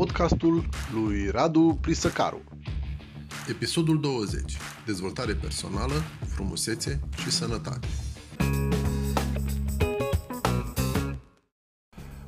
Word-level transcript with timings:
podcastul 0.00 0.64
lui 0.94 1.28
Radu 1.30 1.78
Prisăcaru. 1.80 2.40
Episodul 3.48 4.00
20. 4.00 4.56
Dezvoltare 4.86 5.32
personală, 5.32 5.92
frumusețe 6.26 7.00
și 7.16 7.30
sănătate. 7.30 7.86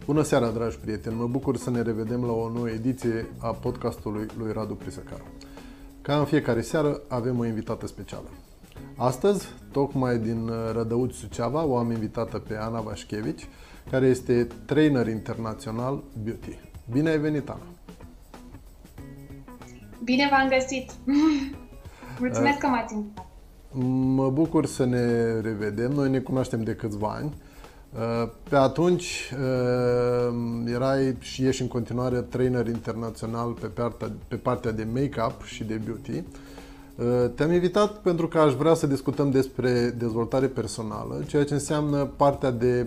Bună 0.05 0.23
seara, 0.23 0.51
dragi 0.51 0.77
prieteni! 0.77 1.17
Mă 1.17 1.27
bucur 1.27 1.57
să 1.57 1.71
ne 1.71 1.83
revedem 1.83 2.25
la 2.25 2.33
o 2.33 2.49
nouă 2.49 2.71
ediție 2.71 3.27
a 3.39 3.49
podcastului 3.51 4.27
lui 4.39 4.53
Radu 4.53 4.75
Prisăcaru. 4.75 5.27
Ca 6.03 6.19
în 6.19 6.25
fiecare 6.25 6.61
seară, 6.61 7.01
avem 7.09 7.39
o 7.39 7.45
invitată 7.45 7.87
specială. 7.87 8.29
Astăzi, 8.97 9.47
tocmai 9.71 10.19
din 10.19 10.51
Rădăuți 10.73 11.19
Suceava, 11.19 11.65
o 11.65 11.77
am 11.77 11.91
invitată 11.91 12.39
pe 12.39 12.57
Ana 12.57 12.81
Vașchevici, 12.81 13.49
care 13.91 14.07
este 14.07 14.47
trainer 14.65 15.07
internațional 15.07 16.03
beauty. 16.23 16.72
Bine 16.91 17.11
ai 17.11 17.19
venit, 17.19 17.49
Ana! 17.49 17.61
Bine 20.05 20.29
v-am 20.31 20.49
găsit! 20.49 20.91
Mulțumesc 22.21 22.59
că 22.59 22.67
m-ați 22.67 22.95
invitat! 22.95 23.27
Mă 24.15 24.31
bucur 24.31 24.67
să 24.67 24.85
ne 24.85 25.41
revedem. 25.41 25.91
Noi 25.91 26.11
ne 26.11 26.19
cunoaștem 26.19 26.63
de 26.63 26.75
câțiva 26.75 27.09
ani. 27.09 27.35
Pe 28.49 28.57
atunci 28.57 29.33
erai 30.67 31.17
și 31.19 31.47
ești 31.47 31.63
în 31.63 31.69
continuare 31.69 32.21
trainer 32.21 32.67
internațional 32.67 33.53
pe 33.53 33.67
partea, 33.67 34.13
pe 34.29 34.37
partea 34.37 34.71
de 34.71 34.87
make-up 34.93 35.43
și 35.45 35.65
de 35.65 35.81
beauty. 35.85 36.23
Te-am 37.35 37.53
invitat 37.53 37.93
pentru 37.93 38.29
că 38.29 38.39
aș 38.39 38.53
vrea 38.53 38.75
să 38.75 38.87
discutăm 38.87 39.31
despre 39.31 39.95
dezvoltare 39.99 40.47
personală, 40.47 41.23
ceea 41.27 41.45
ce 41.45 41.55
înseamnă 41.55 42.05
partea 42.05 42.51
de 42.51 42.87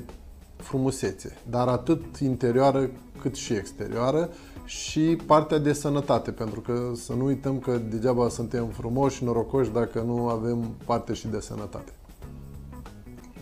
frumusețe, 0.55 1.37
dar 1.49 1.67
atât 1.67 2.17
interioară 2.17 2.89
cât 3.25 3.35
și 3.35 3.53
exterioară 3.53 4.29
și 4.65 5.17
partea 5.27 5.57
de 5.57 5.73
sănătate, 5.73 6.31
pentru 6.31 6.59
că 6.59 6.91
să 6.95 7.13
nu 7.13 7.25
uităm 7.25 7.59
că 7.59 7.77
degeaba 7.77 8.29
suntem 8.29 8.65
frumoși 8.67 9.15
și 9.15 9.23
norocoși 9.23 9.71
dacă 9.71 9.99
nu 9.99 10.27
avem 10.27 10.75
parte 10.85 11.13
și 11.13 11.27
de 11.27 11.39
sănătate. 11.39 11.91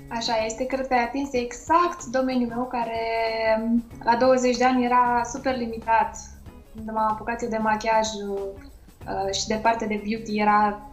Așa 0.08 0.46
este, 0.46 0.66
cred 0.66 0.88
că 0.88 0.94
ai 0.94 1.04
atins 1.04 1.30
exact 1.32 2.06
domeniul 2.06 2.50
meu 2.50 2.64
care 2.64 3.02
la 4.04 4.16
20 4.16 4.58
de 4.58 4.64
ani 4.64 4.86
era 4.86 5.22
super 5.34 5.58
limitat. 5.58 6.18
Când 6.76 6.92
m-am 6.92 7.12
apucat 7.12 7.42
eu 7.42 7.50
de 7.50 7.58
machiaj 7.58 8.08
uh, 8.30 9.34
și 9.34 9.48
de 9.48 9.60
parte 9.62 9.86
de 9.86 10.02
beauty 10.08 10.40
era 10.40 10.90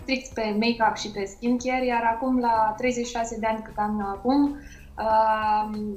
strict 0.00 0.34
pe 0.34 0.56
make-up 0.60 0.96
și 0.96 1.10
pe 1.10 1.24
skincare, 1.24 1.86
iar 1.86 2.02
acum 2.14 2.38
la 2.38 2.74
36 2.76 3.38
de 3.38 3.46
ani 3.46 3.62
cât 3.62 3.76
am 3.76 4.14
acum, 4.16 4.56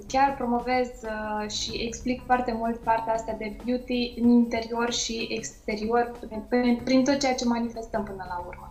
chiar 0.08 0.36
promovez 0.36 0.88
uh, 1.04 1.50
și 1.50 1.84
explic 1.86 2.26
foarte 2.26 2.52
mult 2.52 2.78
partea 2.78 3.14
asta 3.14 3.36
de 3.38 3.58
beauty 3.66 4.14
în 4.22 4.30
interior 4.30 4.92
și 4.92 5.28
exterior, 5.30 6.12
prin 6.84 7.04
tot 7.04 7.20
ceea 7.20 7.36
ce 7.36 7.46
manifestăm 7.46 8.04
până 8.04 8.26
la 8.28 8.44
urmă. 8.48 8.68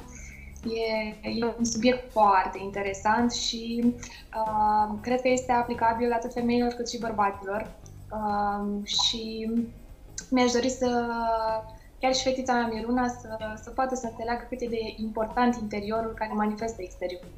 E, 0.65 1.29
e 1.29 1.45
un 1.59 1.65
subiect 1.65 2.11
foarte 2.12 2.59
interesant 2.62 3.33
și 3.33 3.95
uh, 4.37 4.99
cred 5.01 5.21
că 5.21 5.29
este 5.29 5.53
aplicabil 5.53 6.12
atât 6.12 6.33
femeilor 6.33 6.73
cât 6.73 6.89
și 6.89 6.99
bărbaților. 6.99 7.71
Uh, 8.12 8.87
și 8.87 9.51
mi-aș 10.31 10.51
dori 10.51 10.69
să 10.69 11.06
chiar 12.01 12.15
și 12.15 12.23
fetița 12.23 12.53
mea 12.53 12.67
Miruna 12.67 13.09
să, 13.09 13.29
să 13.62 13.71
poată 13.71 13.95
să 13.95 14.06
înțeleagă 14.11 14.47
cât 14.49 14.61
e 14.61 14.67
de 14.67 14.95
important 14.97 15.56
interiorul 15.56 16.15
care 16.15 16.33
manifestă 16.34 16.83
exteriorul. 16.83 17.29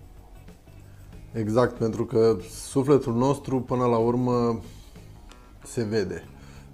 Exact, 1.32 1.78
pentru 1.78 2.04
că 2.04 2.36
sufletul 2.50 3.14
nostru, 3.14 3.60
până 3.60 3.84
la 3.84 3.96
urmă, 3.96 4.60
se 5.64 5.82
vede. 5.82 6.24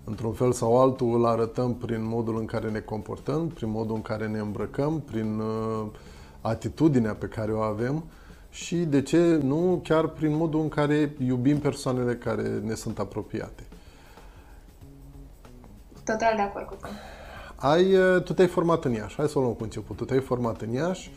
Într-un 0.05 0.33
fel 0.33 0.53
sau 0.53 0.81
altul 0.81 1.15
îl 1.15 1.27
arătăm 1.27 1.75
prin 1.75 2.07
modul 2.07 2.39
în 2.39 2.45
care 2.45 2.71
ne 2.71 2.79
comportăm, 2.79 3.49
prin 3.49 3.71
modul 3.71 3.95
în 3.95 4.03
care 4.03 4.27
ne 4.27 4.39
îmbrăcăm, 4.39 5.01
prin 5.01 5.39
uh, 5.39 5.87
atitudinea 6.41 7.15
pe 7.15 7.27
care 7.27 7.53
o 7.53 7.61
avem 7.61 8.05
și, 8.51 8.77
de 8.77 9.03
ce 9.03 9.41
nu, 9.43 9.81
chiar 9.85 10.09
prin 10.09 10.35
modul 10.35 10.61
în 10.61 10.69
care 10.69 11.15
iubim 11.27 11.59
persoanele 11.59 12.15
care 12.15 12.61
ne 12.65 12.75
sunt 12.75 12.99
apropiate. 12.99 13.63
Total 16.05 16.33
de 16.37 16.43
acord 16.43 16.67
cu 16.67 16.75
tine. 16.75 16.99
Ai, 17.57 17.97
uh, 17.97 18.23
tu 18.23 18.33
te-ai 18.33 18.49
format 18.49 18.85
în 18.85 18.93
Iași, 18.93 19.17
hai 19.17 19.29
să 19.29 19.39
o 19.39 19.41
luăm 19.41 19.55
cu 19.55 19.63
început. 19.63 19.97
Tu 19.97 20.05
te-ai 20.05 20.21
format 20.21 20.61
în 20.61 20.73
Iași 20.73 21.13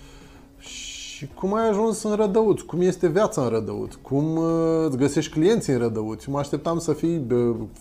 și 0.57 0.88
și 1.19 1.27
cum 1.27 1.53
ai 1.53 1.67
ajuns 1.69 2.03
în 2.03 2.15
Rădăuți? 2.15 2.65
Cum 2.65 2.81
este 2.81 3.07
viața 3.07 3.41
în 3.41 3.49
Rădăuți? 3.49 3.97
Cum 4.01 4.35
uh, 4.35 4.85
îți 4.85 4.97
găsești 4.97 5.31
clienții 5.31 5.73
în 5.73 5.79
Rădăuți? 5.79 6.29
Mă 6.29 6.39
așteptam 6.39 6.77
să 6.77 6.93
fii, 6.93 7.25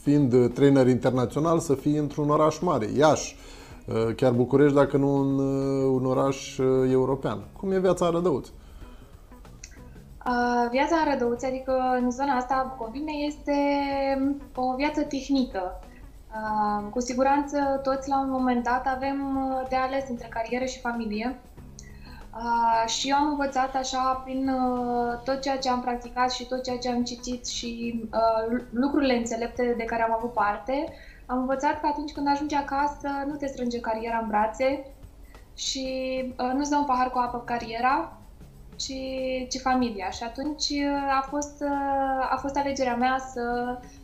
fiind 0.01 0.53
trainer 0.53 0.87
internațional, 0.87 1.59
să 1.59 1.75
fii 1.75 1.97
într-un 1.97 2.31
oraș 2.31 2.59
mare, 2.59 2.87
Iași, 2.97 3.37
uh, 3.87 4.15
chiar 4.15 4.33
București, 4.33 4.75
dacă 4.75 4.97
nu 4.97 5.15
în 5.15 5.39
uh, 5.39 5.91
un 6.01 6.07
oraș 6.07 6.59
european. 6.91 7.39
Cum 7.61 7.73
e 7.73 7.79
viața 7.79 8.07
în 8.07 8.13
Rădăuți? 8.13 8.53
Uh, 10.27 10.69
viața 10.71 10.97
în 10.97 11.11
Rădăuți, 11.13 11.47
adică 11.47 11.73
în 12.03 12.11
zona 12.11 12.37
asta 12.37 12.55
a 12.55 12.75
Bucovinei, 12.77 13.27
este 13.27 13.55
o 14.55 14.75
viață 14.77 15.03
tihnită. 15.03 15.81
Uh, 15.81 16.91
cu 16.91 17.01
siguranță 17.01 17.81
toți 17.83 18.09
la 18.09 18.21
un 18.21 18.31
moment 18.31 18.65
dat 18.65 18.87
avem 18.87 19.19
de 19.69 19.77
ales 19.77 20.05
între 20.09 20.29
carieră 20.31 20.65
și 20.65 20.81
familie 20.81 21.39
Uh, 22.39 22.89
și 22.89 23.09
eu 23.09 23.17
am 23.17 23.29
învățat 23.29 23.75
așa 23.75 24.23
prin 24.25 24.49
uh, 24.49 25.19
tot 25.25 25.41
ceea 25.41 25.59
ce 25.59 25.69
am 25.69 25.81
practicat 25.81 26.33
și 26.33 26.47
tot 26.47 26.63
ceea 26.63 26.79
ce 26.79 26.89
am 26.89 27.05
citit 27.05 27.47
și 27.47 28.01
uh, 28.13 28.61
lucrurile 28.71 29.17
înțelepte 29.17 29.75
de 29.77 29.85
care 29.85 30.03
am 30.03 30.13
avut 30.17 30.33
parte. 30.33 30.93
Am 31.27 31.39
învățat 31.39 31.81
că 31.81 31.87
atunci 31.87 32.13
când 32.13 32.29
ajungi 32.29 32.55
acasă 32.55 33.09
nu 33.27 33.35
te 33.35 33.47
strânge 33.47 33.81
cariera 33.81 34.19
în 34.19 34.29
brațe 34.29 34.87
și 35.55 35.87
uh, 36.39 36.51
nu-ți 36.55 36.71
dă 36.71 36.77
un 36.77 36.85
pahar 36.85 37.11
cu 37.11 37.19
apă 37.19 37.39
cariera, 37.39 38.19
ci, 38.77 38.93
ci 39.49 39.61
familia. 39.61 40.11
Și 40.11 40.23
atunci 40.23 40.69
uh, 40.69 41.19
a 41.19 41.27
fost, 41.29 41.61
uh, 41.61 42.29
a 42.31 42.37
fost 42.41 42.57
alegerea 42.57 42.97
mea 42.97 43.19
să 43.33 43.43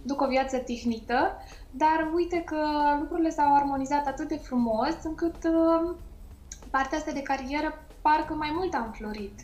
duc 0.03 0.21
o 0.21 0.27
viață 0.27 0.57
tihnită, 0.57 1.37
dar 1.71 2.11
uite 2.15 2.43
că 2.43 2.57
lucrurile 2.99 3.31
s-au 3.31 3.55
armonizat 3.55 4.07
atât 4.07 4.29
de 4.29 4.37
frumos 4.37 4.97
încât 5.03 5.37
uh, 5.45 5.95
partea 6.71 6.99
asta 6.99 7.13
de 7.13 7.23
carieră 7.23 7.84
parcă 8.07 8.35
mai 8.35 8.53
mult 8.57 8.75
am 8.75 8.95
florit. 8.97 9.37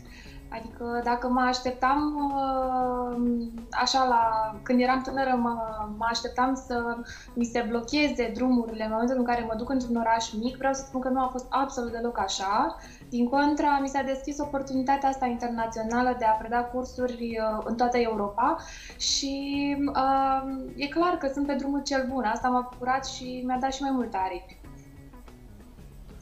Adică 0.57 1.01
dacă 1.03 1.27
mă 1.27 1.39
așteptam 1.39 2.31
uh, 2.33 3.47
așa 3.71 4.05
la... 4.05 4.55
Când 4.63 4.81
eram 4.81 5.01
tânără 5.01 5.39
mă, 5.41 5.55
mă 5.97 6.05
așteptam 6.09 6.55
să 6.67 6.97
mi 7.33 7.45
se 7.45 7.65
blocheze 7.69 8.31
drumurile 8.33 8.83
în 8.83 8.91
momentul 8.91 9.17
în 9.17 9.23
care 9.23 9.45
mă 9.47 9.53
duc 9.57 9.69
într-un 9.69 9.95
oraș 9.95 10.33
mic, 10.33 10.57
vreau 10.57 10.73
să 10.73 10.83
spun 10.87 11.01
că 11.01 11.09
nu 11.09 11.21
a 11.21 11.27
fost 11.27 11.45
absolut 11.49 11.91
deloc 11.91 12.19
așa. 12.19 12.75
Din 13.09 13.29
contra, 13.29 13.79
mi 13.81 13.87
s-a 13.87 14.01
deschis 14.01 14.39
oportunitatea 14.39 15.09
asta 15.09 15.25
internațională 15.25 16.15
de 16.19 16.25
a 16.25 16.31
preda 16.31 16.63
cursuri 16.63 17.39
uh, 17.39 17.61
în 17.63 17.75
toată 17.75 17.97
Europa 17.97 18.57
și 18.97 19.75
uh, 19.95 20.41
e 20.75 20.87
clar 20.87 21.17
că 21.17 21.29
sunt 21.33 21.47
pe 21.47 21.53
drumul 21.53 21.81
cel 21.81 22.07
bun. 22.09 22.23
Asta 22.23 22.47
m-a 22.47 22.69
bucurat 22.71 23.05
și 23.05 23.43
mi-a 23.45 23.57
dat 23.61 23.73
și 23.73 23.81
mai 23.81 23.91
multe 23.91 24.17
aripi. 24.17 24.60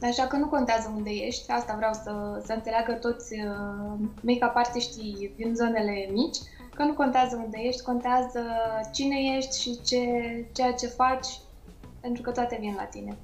Așa 0.02 0.26
că 0.26 0.36
nu 0.36 0.46
contează 0.46 0.92
unde 0.96 1.10
ești, 1.10 1.50
asta 1.50 1.74
vreau 1.76 1.92
să, 1.92 2.42
să 2.44 2.52
înțeleagă 2.52 2.92
toți 2.92 3.34
uh, 3.34 3.98
make-up 4.22 4.52
artiștii 4.54 5.32
din 5.36 5.54
zonele 5.54 6.08
mici, 6.12 6.36
că 6.74 6.82
nu 6.82 6.92
contează 6.92 7.40
unde 7.44 7.58
ești, 7.60 7.82
contează 7.82 8.40
cine 8.92 9.16
ești 9.36 9.60
și 9.60 9.80
ce, 9.84 10.00
ceea 10.52 10.72
ce 10.72 10.86
faci, 10.86 11.40
pentru 12.00 12.22
că 12.22 12.30
toate 12.30 12.56
vin 12.60 12.74
la 12.76 12.82
tine. 12.84 13.16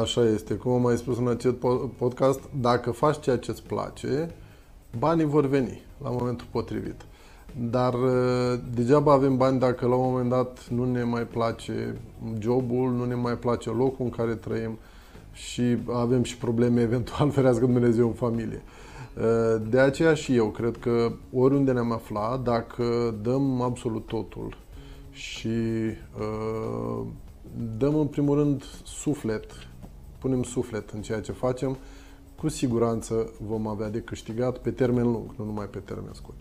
Așa 0.00 0.20
este, 0.20 0.54
cum 0.54 0.72
am 0.72 0.80
mai 0.80 0.96
spus 0.96 1.18
în 1.18 1.28
acest 1.28 1.54
podcast, 1.98 2.40
dacă 2.60 2.90
faci 2.90 3.20
ceea 3.20 3.38
ce 3.38 3.50
îți 3.50 3.62
place, 3.62 4.34
banii 4.98 5.24
vor 5.24 5.46
veni 5.46 5.82
la 6.02 6.10
momentul 6.10 6.46
potrivit. 6.50 7.00
Dar 7.70 7.94
uh, 7.94 8.60
degeaba 8.74 9.12
avem 9.12 9.36
bani 9.36 9.58
dacă 9.58 9.86
la 9.86 9.94
un 9.94 10.10
moment 10.10 10.30
dat 10.30 10.68
nu 10.68 10.84
ne 10.84 11.02
mai 11.02 11.22
place 11.22 11.96
jobul, 12.38 12.90
nu 12.90 13.04
ne 13.04 13.14
mai 13.14 13.34
place 13.34 13.70
locul 13.70 14.04
în 14.04 14.10
care 14.10 14.34
trăim 14.34 14.78
și 15.34 15.76
avem 15.92 16.22
și 16.22 16.36
probleme 16.36 16.80
eventual, 16.88 17.30
ferească 17.30 17.64
Dumnezeu, 17.64 18.06
în 18.06 18.12
familie. 18.12 18.62
Uh, 19.16 19.62
de 19.68 19.78
aceea 19.78 20.14
și 20.14 20.36
eu 20.36 20.46
cred 20.46 20.76
că 20.76 21.12
oriunde 21.32 21.72
ne-am 21.72 21.92
aflat, 21.92 22.42
dacă 22.42 23.14
dăm 23.22 23.60
absolut 23.60 24.06
totul 24.06 24.56
și 25.10 25.48
uh, 26.18 27.06
dăm 27.78 27.94
în 27.94 28.06
primul 28.06 28.38
rând 28.38 28.64
suflet, 28.84 29.44
punem 30.18 30.42
suflet 30.42 30.90
în 30.90 31.02
ceea 31.02 31.20
ce 31.20 31.32
facem, 31.32 31.76
cu 32.36 32.48
siguranță 32.48 33.32
vom 33.46 33.66
avea 33.66 33.88
de 33.88 34.00
câștigat 34.00 34.58
pe 34.58 34.70
termen 34.70 35.04
lung, 35.04 35.34
nu 35.36 35.44
numai 35.44 35.66
pe 35.66 35.78
termen 35.78 36.12
scurt. 36.12 36.36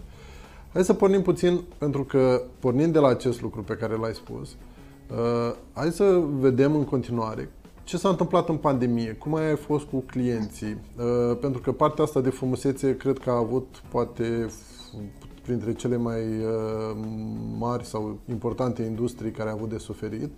Hai 0.74 0.84
să 0.84 0.94
pornim 0.94 1.22
puțin, 1.22 1.62
pentru 1.78 2.04
că 2.04 2.42
pornind 2.60 2.94
de 2.94 3.00
la 3.00 3.08
acest 3.08 3.42
lucru 3.42 3.64
pe 3.64 3.74
care 3.74 3.96
l-ai 3.96 4.14
spus, 4.14 4.50
uh, 4.50 5.56
hai 5.74 5.92
să 5.92 6.24
vedem 6.40 6.76
în 6.76 6.84
continuare 6.84 7.50
ce 7.84 7.98
s-a 7.98 8.10
întâmplat 8.10 8.50
în 8.50 8.58
pandemie? 8.58 9.14
Cum 9.14 9.36
ai 9.36 9.56
fost 9.56 9.86
cu 9.86 9.98
clienții? 10.00 10.78
Uh, 10.98 11.38
pentru 11.42 11.62
că 11.62 11.72
partea 11.72 12.04
asta 12.04 12.22
de 12.22 12.30
frumusețe 12.30 12.98
cred 12.98 13.20
că 13.20 13.30
a 13.30 13.38
avut 13.38 13.82
poate 13.90 14.50
printre 15.42 15.74
cele 15.74 15.98
mai 15.98 16.22
uh, 16.22 16.98
mari 17.58 17.86
sau 17.86 18.20
importante 18.30 18.84
industrii 18.84 19.32
care 19.32 19.50
au 19.50 19.56
avut 19.56 19.70
de 19.70 19.78
suferit 19.78 20.32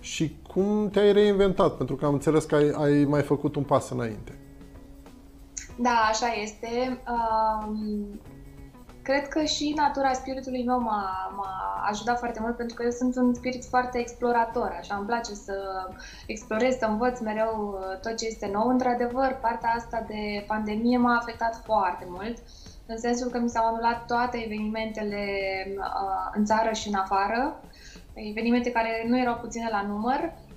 și 0.00 0.36
cum 0.52 0.88
te-ai 0.92 1.12
reinventat, 1.12 1.76
pentru 1.76 1.96
că 1.96 2.06
am 2.06 2.12
înțeles 2.12 2.44
că 2.44 2.54
ai, 2.54 2.70
ai 2.70 3.04
mai 3.04 3.22
făcut 3.22 3.56
un 3.56 3.62
pas 3.62 3.90
înainte. 3.90 4.38
Da, 5.76 6.08
așa 6.10 6.26
este. 6.42 7.00
Um, 7.08 8.20
cred 9.02 9.28
că 9.28 9.44
și 9.44 9.72
natura 9.76 10.12
spiritului 10.12 10.64
meu 10.64 10.80
m-a, 10.80 11.32
m-a 11.36 11.84
ajutat 11.88 12.18
foarte 12.18 12.40
mult 12.40 12.56
pentru 12.56 12.74
că 12.74 12.82
eu 12.82 12.90
sunt 12.90 13.16
un 13.16 13.34
spirit 13.34 13.64
foarte 13.64 13.98
explorator, 13.98 14.76
așa 14.78 14.94
îmi 14.96 15.06
place 15.06 15.34
să 15.34 15.88
explorez, 16.26 16.76
să 16.76 16.86
învăț 16.86 17.20
mereu 17.20 17.78
uh, 17.78 18.00
tot 18.00 18.16
ce 18.16 18.26
este 18.26 18.50
nou. 18.52 18.68
Într-adevăr, 18.68 19.38
partea 19.40 19.74
asta 19.76 20.04
de 20.08 20.44
pandemie 20.46 20.98
m-a 20.98 21.16
afectat 21.16 21.60
foarte 21.64 22.04
mult, 22.08 22.38
în 22.86 22.98
sensul 22.98 23.30
că 23.30 23.38
mi 23.38 23.48
s-au 23.48 23.66
anulat 23.66 24.06
toate 24.06 24.44
evenimentele 24.44 25.24
uh, 25.78 26.30
în 26.34 26.44
țară 26.44 26.72
și 26.72 26.88
în 26.88 26.94
afară, 26.94 27.60
evenimente 28.14 28.70
care 28.72 29.04
nu 29.08 29.18
erau 29.18 29.34
puține 29.34 29.68
la 29.70 29.82
număr 29.82 30.20
Uh, 30.20 30.51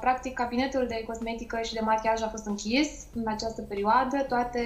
practic, 0.00 0.34
cabinetul 0.34 0.86
de 0.86 1.04
cosmetică 1.06 1.60
și 1.62 1.74
de 1.74 1.80
machiaj 1.80 2.22
a 2.22 2.28
fost 2.28 2.46
închis 2.46 2.88
în 3.14 3.24
această 3.26 3.62
perioadă, 3.62 4.22
toate 4.28 4.62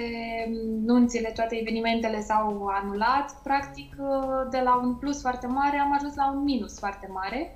nunțile, 0.85 1.29
toate 1.29 1.59
evenimentele 1.59 2.21
s-au 2.21 2.65
anulat. 2.65 3.35
Practic, 3.43 3.95
uh, 3.99 4.47
de 4.49 4.59
la 4.59 4.75
un 4.75 4.95
plus 4.95 5.21
foarte 5.21 5.47
mare 5.47 5.77
am 5.77 5.93
ajuns 5.93 6.15
la 6.15 6.31
un 6.31 6.43
minus 6.43 6.79
foarte 6.79 7.09
mare 7.11 7.55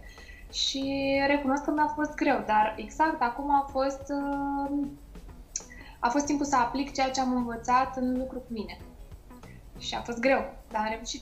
și 0.52 0.84
recunosc 1.28 1.64
că 1.64 1.72
mi-a 1.72 1.92
fost 1.96 2.16
greu, 2.16 2.44
dar 2.46 2.74
exact 2.78 3.22
acum 3.22 3.52
a 3.52 3.68
fost, 3.72 4.04
uh, 4.10 4.88
a 6.00 6.10
fost 6.10 6.26
timpul 6.26 6.46
să 6.46 6.56
aplic 6.56 6.94
ceea 6.94 7.10
ce 7.10 7.22
am 7.22 7.36
învățat 7.36 7.98
în 7.98 8.18
lucru 8.18 8.38
cu 8.38 8.54
mine. 8.54 8.78
Și 9.78 9.96
a 9.96 10.02
fost 10.02 10.20
greu, 10.20 10.54
dar 10.72 10.82
am 10.82 10.92
reușit. 10.92 11.22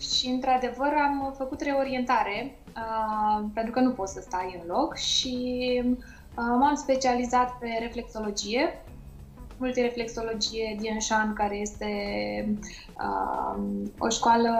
Și, 0.00 0.26
într-adevăr, 0.26 0.92
am 0.92 1.34
făcut 1.36 1.60
reorientare 1.60 2.58
Uh, 2.80 3.44
pentru 3.54 3.72
că 3.72 3.80
nu 3.80 3.90
poți 3.90 4.12
să 4.12 4.20
stai 4.20 4.60
în 4.60 4.74
loc 4.74 4.96
și 4.96 5.82
uh, 5.84 5.94
m-am 6.34 6.74
specializat 6.74 7.58
pe 7.58 7.68
reflexologie, 7.80 8.82
multireflexologie 9.56 10.76
din 10.78 11.00
Shan, 11.00 11.32
care 11.32 11.56
este 11.56 11.92
uh, 12.96 13.62
o 13.98 14.08
școală 14.08 14.52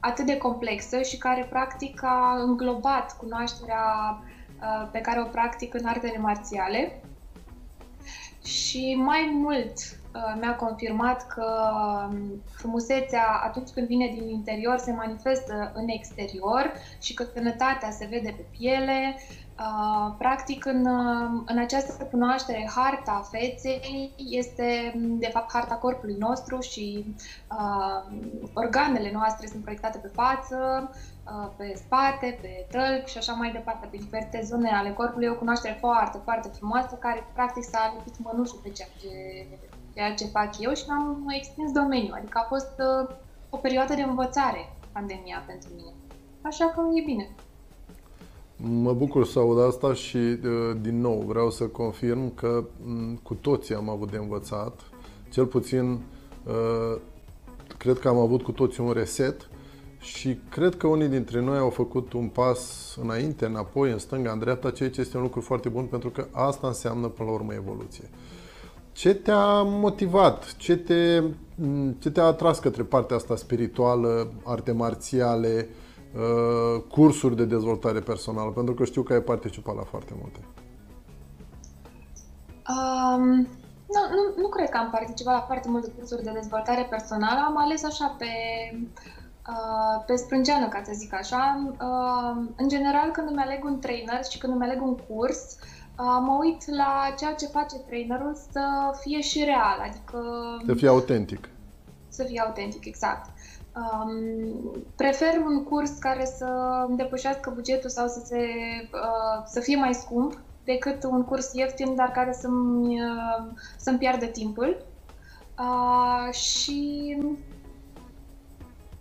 atât 0.00 0.26
de 0.26 0.36
complexă 0.36 1.02
și 1.02 1.18
care 1.18 1.46
practic 1.50 2.02
a 2.02 2.42
înglobat 2.42 3.16
cunoașterea 3.16 4.18
uh, 4.60 4.88
pe 4.92 5.00
care 5.00 5.20
o 5.20 5.28
practic 5.30 5.74
în 5.74 5.86
artele 5.86 6.18
marțiale. 6.18 7.00
Și 8.42 8.94
mai 8.94 9.30
mult, 9.34 9.72
Uh, 10.05 10.05
mi-a 10.40 10.56
confirmat 10.56 11.26
că 11.26 11.46
um, 12.08 12.42
frumusețea 12.50 13.40
atunci 13.44 13.68
când 13.68 13.86
vine 13.86 14.10
din 14.14 14.28
interior 14.28 14.78
se 14.78 14.92
manifestă 14.92 15.72
în 15.74 15.88
exterior 15.88 16.72
și 17.00 17.14
că 17.14 17.24
sănătatea 17.34 17.90
se 17.90 18.06
vede 18.10 18.34
pe 18.36 18.44
piele. 18.58 19.16
Uh, 19.58 20.14
practic, 20.18 20.64
în, 20.64 20.86
um, 20.86 21.44
în 21.46 21.58
această 21.58 22.04
cunoaștere, 22.04 22.70
harta 22.74 23.28
feței 23.30 24.12
este, 24.16 24.92
de 24.96 25.26
fapt, 25.32 25.52
harta 25.52 25.74
corpului 25.74 26.16
nostru 26.18 26.60
și 26.60 27.14
uh, 27.50 28.16
organele 28.54 29.10
noastre 29.12 29.46
sunt 29.46 29.62
proiectate 29.62 29.98
pe 29.98 30.10
față, 30.12 30.90
uh, 31.24 31.50
pe 31.56 31.72
spate, 31.76 32.38
pe 32.40 32.66
tălpi 32.70 33.10
și 33.10 33.18
așa 33.18 33.32
mai 33.32 33.52
departe, 33.52 33.88
pe 33.90 33.96
diferite 33.96 34.40
zone 34.44 34.70
ale 34.70 34.92
corpului. 34.92 35.26
E 35.26 35.30
o 35.30 35.34
cunoaștere 35.34 35.76
foarte, 35.80 36.20
foarte 36.24 36.48
frumoasă 36.48 36.94
care, 36.94 37.26
practic, 37.32 37.64
s-a 37.64 37.92
lipit 37.96 38.24
mănușul 38.24 38.60
pe 38.62 38.68
ceea 38.68 38.88
ce 39.00 39.46
ceea 39.96 40.14
ce 40.14 40.24
fac 40.24 40.50
eu 40.60 40.72
și 40.72 40.84
mi-am 40.86 41.24
extins 41.38 41.72
domeniul. 41.72 42.16
Adică 42.18 42.38
a 42.42 42.46
fost 42.48 42.72
uh, 42.78 43.16
o 43.50 43.56
perioadă 43.56 43.94
de 43.94 44.02
învățare 44.02 44.76
pandemia 44.92 45.44
pentru 45.46 45.68
mine. 45.76 45.92
Așa 46.42 46.64
că 46.64 46.80
e 46.94 47.02
bine. 47.04 47.34
Mă 48.56 48.92
bucur 48.92 49.26
să 49.26 49.38
aud 49.38 49.60
asta 49.60 49.92
și, 49.92 50.16
uh, 50.16 50.76
din 50.80 51.00
nou, 51.00 51.24
vreau 51.26 51.50
să 51.50 51.64
confirm 51.64 52.34
că 52.34 52.64
mm, 52.84 53.20
cu 53.22 53.34
toții 53.34 53.74
am 53.74 53.88
avut 53.88 54.10
de 54.10 54.16
învățat. 54.16 54.80
Cel 55.30 55.46
puțin, 55.46 55.90
uh, 55.92 57.00
cred 57.78 57.98
că 57.98 58.08
am 58.08 58.18
avut 58.18 58.42
cu 58.42 58.52
toții 58.52 58.82
un 58.82 58.92
reset 58.92 59.48
și 59.98 60.38
cred 60.50 60.76
că 60.76 60.86
unii 60.86 61.08
dintre 61.08 61.40
noi 61.40 61.58
au 61.58 61.70
făcut 61.70 62.12
un 62.12 62.28
pas 62.28 62.94
înainte, 63.02 63.46
înapoi, 63.46 63.90
în 63.90 63.98
stânga, 63.98 64.32
în 64.32 64.38
dreapta, 64.38 64.70
ceea 64.70 64.90
ce 64.90 65.00
este 65.00 65.16
un 65.16 65.22
lucru 65.22 65.40
foarte 65.40 65.68
bun, 65.68 65.84
pentru 65.84 66.10
că 66.10 66.26
asta 66.30 66.66
înseamnă, 66.66 67.06
până 67.08 67.28
la 67.28 67.34
urmă, 67.34 67.54
evoluție. 67.54 68.10
Ce 68.96 69.14
te-a 69.14 69.62
motivat? 69.62 70.56
Ce, 70.56 70.76
te, 70.76 71.22
ce 71.98 72.10
te-a 72.10 72.24
atras 72.24 72.58
către 72.58 72.82
partea 72.82 73.16
asta 73.16 73.36
spirituală, 73.36 74.32
arte 74.44 74.72
marțiale, 74.72 75.68
uh, 76.14 76.82
cursuri 76.90 77.36
de 77.36 77.44
dezvoltare 77.44 78.00
personală? 78.00 78.50
Pentru 78.50 78.74
că 78.74 78.84
știu 78.84 79.02
că 79.02 79.12
ai 79.12 79.20
participat 79.20 79.76
la 79.76 79.82
foarte 79.82 80.12
multe. 80.20 80.38
Um, 82.68 83.26
nu, 83.94 84.02
nu, 84.16 84.42
nu 84.42 84.48
cred 84.48 84.68
că 84.68 84.76
am 84.76 84.90
participat 84.90 85.34
la 85.34 85.40
foarte 85.40 85.68
multe 85.68 85.90
cursuri 85.96 86.22
de 86.22 86.30
dezvoltare 86.34 86.86
personală. 86.90 87.40
Am 87.46 87.56
ales 87.58 87.84
așa 87.84 88.14
pe, 88.18 88.26
uh, 89.48 90.04
pe 90.06 90.16
sprânceană, 90.16 90.68
ca 90.68 90.82
să 90.84 90.92
zic 90.94 91.14
așa. 91.14 91.72
Uh, 91.80 92.44
în 92.56 92.68
general, 92.68 93.10
când 93.10 93.28
îmi 93.28 93.42
aleg 93.42 93.64
un 93.64 93.78
trainer 93.78 94.24
și 94.30 94.38
când 94.38 94.52
îmi 94.52 94.64
aleg 94.64 94.82
un 94.82 94.96
curs, 94.96 95.42
uh, 95.42 95.76
mă 95.98 96.36
uit 96.40 96.76
la 96.76 97.14
ceea 97.18 97.34
ce 97.34 97.46
face 97.46 97.76
trainerul 97.76 98.34
să 98.50 98.60
fie 99.00 99.20
și 99.20 99.44
real, 99.44 99.78
adică... 99.88 100.18
Să 100.66 100.74
fie 100.74 100.88
autentic. 100.88 101.48
Să 102.08 102.24
fie 102.24 102.40
autentic, 102.40 102.84
exact. 102.84 103.30
Um, 103.76 104.84
prefer 104.96 105.42
un 105.46 105.64
curs 105.64 105.90
care 105.90 106.24
să 106.24 106.46
îmi 106.88 106.96
depășească 106.96 107.50
bugetul 107.54 107.90
sau 107.90 108.06
să, 108.06 108.22
se, 108.24 108.46
uh, 108.92 109.44
să 109.46 109.60
fie 109.60 109.76
mai 109.76 109.94
scump 109.94 110.38
decât 110.64 111.04
un 111.04 111.24
curs 111.24 111.52
ieftin, 111.52 111.94
dar 111.94 112.10
care 112.10 112.32
să-mi, 112.32 113.00
uh, 113.00 113.46
să-mi 113.76 113.98
piardă 113.98 114.26
timpul. 114.26 114.84
Uh, 115.58 116.32
și... 116.34 117.16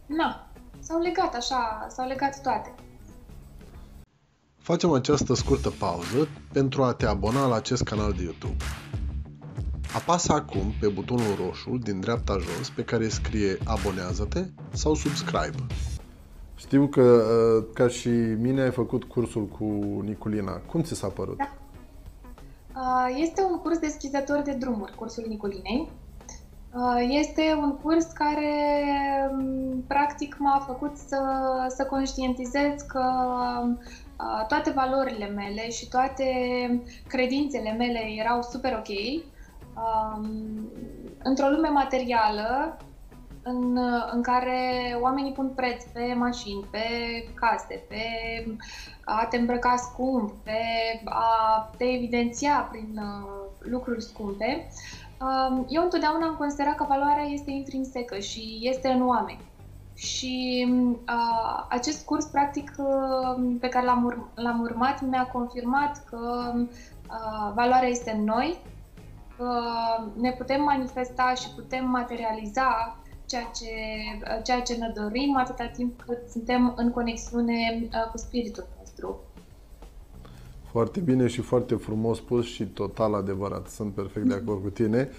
Na, 0.06 0.48
s-au 0.80 1.00
legat 1.00 1.36
așa, 1.36 1.88
s-au 1.90 2.08
legat 2.08 2.42
toate. 2.42 2.74
Facem 4.66 4.92
această 4.92 5.34
scurtă 5.34 5.70
pauză 5.70 6.28
pentru 6.54 6.84
a 6.84 6.94
te 6.94 7.06
abona 7.06 7.48
la 7.48 7.56
acest 7.56 7.84
canal 7.84 8.12
de 8.12 8.24
YouTube. 8.24 8.64
Apasă 9.96 10.34
acum 10.34 10.74
pe 10.80 10.88
butonul 10.88 11.36
roșu 11.46 11.78
din 11.78 12.00
dreapta 12.00 12.38
jos 12.38 12.70
pe 12.70 12.84
care 12.84 13.08
scrie 13.08 13.58
abonează-te 13.66 14.44
sau 14.74 14.94
subscribe. 14.94 15.56
Știu 16.56 16.88
că 16.88 17.02
uh, 17.02 17.66
ca 17.74 17.88
și 17.88 18.10
mine 18.40 18.62
ai 18.62 18.72
făcut 18.72 19.04
cursul 19.04 19.46
cu 19.48 19.64
Niculina. 20.04 20.52
Cum 20.52 20.82
ți 20.82 20.96
s-a 20.96 21.08
părut? 21.08 21.38
Da. 21.38 21.54
Uh, 22.76 23.18
este 23.22 23.42
un 23.52 23.58
curs 23.58 23.78
deschizător 23.78 24.42
de 24.42 24.54
drumuri, 24.54 24.96
cursul 24.96 25.26
Niculinei. 25.28 25.90
Uh, 26.74 27.18
este 27.22 27.42
un 27.58 27.76
curs 27.76 28.06
care 28.06 28.52
um, 29.32 29.84
practic 29.88 30.36
m-a 30.40 30.64
făcut 30.68 30.98
să, 30.98 31.18
să 31.68 31.86
conștientizez 31.86 32.82
că 32.88 33.04
toate 34.48 34.70
valorile 34.70 35.28
mele 35.28 35.70
și 35.70 35.88
toate 35.88 36.26
credințele 37.08 37.72
mele 37.72 38.00
erau 38.18 38.42
super 38.42 38.74
ok. 38.74 39.24
Într-o 41.24 41.48
lume 41.48 41.68
materială, 41.68 42.78
în, 43.44 43.78
în 44.12 44.22
care 44.22 44.60
oamenii 45.02 45.32
pun 45.32 45.50
preț 45.56 45.84
pe 45.84 46.14
mașini, 46.18 46.66
pe 46.72 46.88
case, 47.34 47.86
pe 47.88 48.04
a 49.04 49.26
te 49.26 49.38
îmbrăca 49.38 49.76
scump, 49.76 50.34
pe 50.44 50.60
a 51.06 51.72
te 51.78 51.84
evidenția 51.84 52.68
prin 52.72 53.00
lucruri 53.60 54.04
scumpe, 54.04 54.68
eu 55.68 55.84
întotdeauna 55.84 56.28
am 56.28 56.36
considerat 56.36 56.76
că 56.76 56.86
valoarea 56.88 57.24
este 57.24 57.52
intrinsecă 57.52 58.20
și 58.20 58.60
este 58.62 58.88
în 58.88 59.08
oameni. 59.08 59.54
Și 59.96 60.68
uh, 61.08 61.66
acest 61.70 62.06
curs, 62.06 62.26
practic, 62.26 62.74
uh, 62.78 63.56
pe 63.60 63.68
care 63.68 63.86
l-am, 63.86 64.04
ur- 64.04 64.30
l-am 64.36 64.62
urmat, 64.62 65.02
mi-a 65.02 65.28
confirmat 65.28 66.06
că 66.10 66.54
uh, 66.56 67.52
valoarea 67.56 67.90
este 67.90 68.12
în 68.12 68.24
noi, 68.24 68.58
că 69.38 69.50
ne 70.14 70.32
putem 70.32 70.64
manifesta 70.64 71.34
și 71.34 71.50
putem 71.56 71.90
materializa 71.90 72.98
ceea 73.26 73.52
ce, 73.56 73.72
uh, 74.22 74.44
ceea 74.44 74.62
ce 74.62 74.74
ne 74.74 74.92
dorim 74.96 75.36
atâta 75.38 75.66
timp 75.66 76.02
cât 76.08 76.30
suntem 76.30 76.74
în 76.76 76.92
conexiune 76.92 77.54
uh, 77.82 78.10
cu 78.12 78.18
spiritul 78.18 78.68
nostru. 78.80 79.20
Foarte 80.72 81.00
bine 81.00 81.28
și 81.28 81.42
foarte 81.42 81.76
frumos 81.76 82.18
spus 82.18 82.46
și 82.46 82.64
total 82.64 83.14
adevărat. 83.14 83.68
Sunt 83.68 83.94
perfect 83.94 84.26
de 84.26 84.34
acord 84.34 84.62
cu 84.62 84.70
tine. 84.70 85.10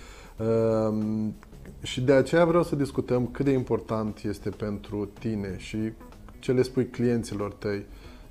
Uh, 1.67 1.87
și 1.89 2.01
de 2.01 2.13
aceea 2.13 2.45
vreau 2.45 2.63
să 2.63 2.77
discutăm 2.77 3.27
cât 3.27 3.45
de 3.45 3.51
important 3.51 4.19
este 4.19 4.51
pentru 4.51 5.07
tine 5.07 5.59
și 5.59 5.93
ce 6.39 6.53
le 6.53 6.63
spui 6.63 6.89
clienților 6.89 7.53
tăi 7.53 7.87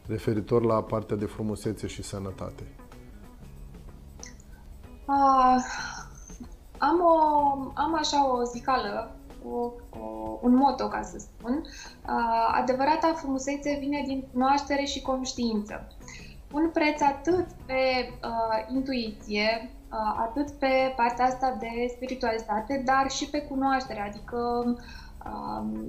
referitor 0.07 0.63
la 0.63 0.83
partea 0.83 1.15
de 1.15 1.25
frumusețe 1.25 1.87
și 1.87 2.03
sănătate. 2.03 2.63
Uh, 5.07 5.57
am, 6.77 6.99
o, 7.01 7.17
am 7.73 7.95
așa 7.97 8.31
o 8.31 8.43
zicală 8.43 9.15
o, 9.49 9.71
o, 9.99 10.39
un 10.41 10.55
moto, 10.55 10.87
ca 10.87 11.01
să 11.01 11.17
spun. 11.17 11.63
Uh, 11.63 12.59
adevărata 12.61 13.13
frumusețe 13.15 13.77
vine 13.79 14.03
din 14.07 14.23
cunoaștere 14.31 14.83
și 14.83 15.01
conștiință. 15.01 15.87
Un 16.51 16.69
preț 16.73 17.01
atât 17.01 17.45
pe 17.65 17.73
uh, 18.23 18.75
intuiție, 18.75 19.69
uh, 19.69 19.84
atât 20.17 20.51
pe 20.51 20.93
partea 20.95 21.25
asta 21.25 21.57
de 21.59 21.91
spiritualitate, 21.95 22.81
dar 22.85 23.09
și 23.09 23.29
pe 23.29 23.41
cunoaștere, 23.41 23.99
adică 23.99 24.37
um, 25.25 25.87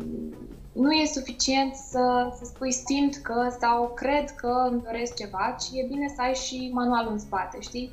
nu 0.72 0.92
e 0.92 1.06
suficient 1.06 1.74
să, 1.74 2.32
să 2.38 2.44
spui 2.44 2.72
simt 2.72 3.16
că 3.16 3.56
sau 3.60 3.92
cred 3.94 4.30
că 4.30 4.68
îmi 4.70 4.82
doresc 4.82 5.14
ceva, 5.14 5.56
ci 5.58 5.66
e 5.72 5.86
bine 5.88 6.08
să 6.08 6.22
ai 6.22 6.34
și 6.34 6.70
manualul 6.72 7.12
în 7.12 7.18
spate, 7.18 7.60
știi? 7.60 7.92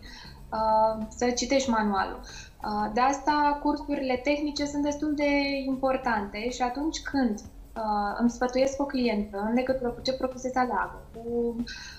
Uh, 0.51 1.05
să 1.09 1.29
citești 1.29 1.69
manualul. 1.69 2.19
Uh, 2.19 2.91
de 2.93 2.99
asta 2.99 3.59
cursurile 3.61 4.15
tehnice 4.15 4.65
sunt 4.65 4.83
destul 4.83 5.15
de 5.15 5.29
importante 5.65 6.49
și 6.49 6.61
atunci 6.61 7.01
când 7.01 7.39
uh, 7.75 8.17
îmi 8.19 8.29
sfătuiesc 8.29 8.81
o 8.81 8.85
clientă 8.85 9.45
în 9.47 9.53
legătură 9.53 9.89
cu 9.89 10.01
ce 10.01 10.13
produse 10.13 10.49
să 10.49 10.59
aleagă, 10.59 11.01
cu 11.13 11.55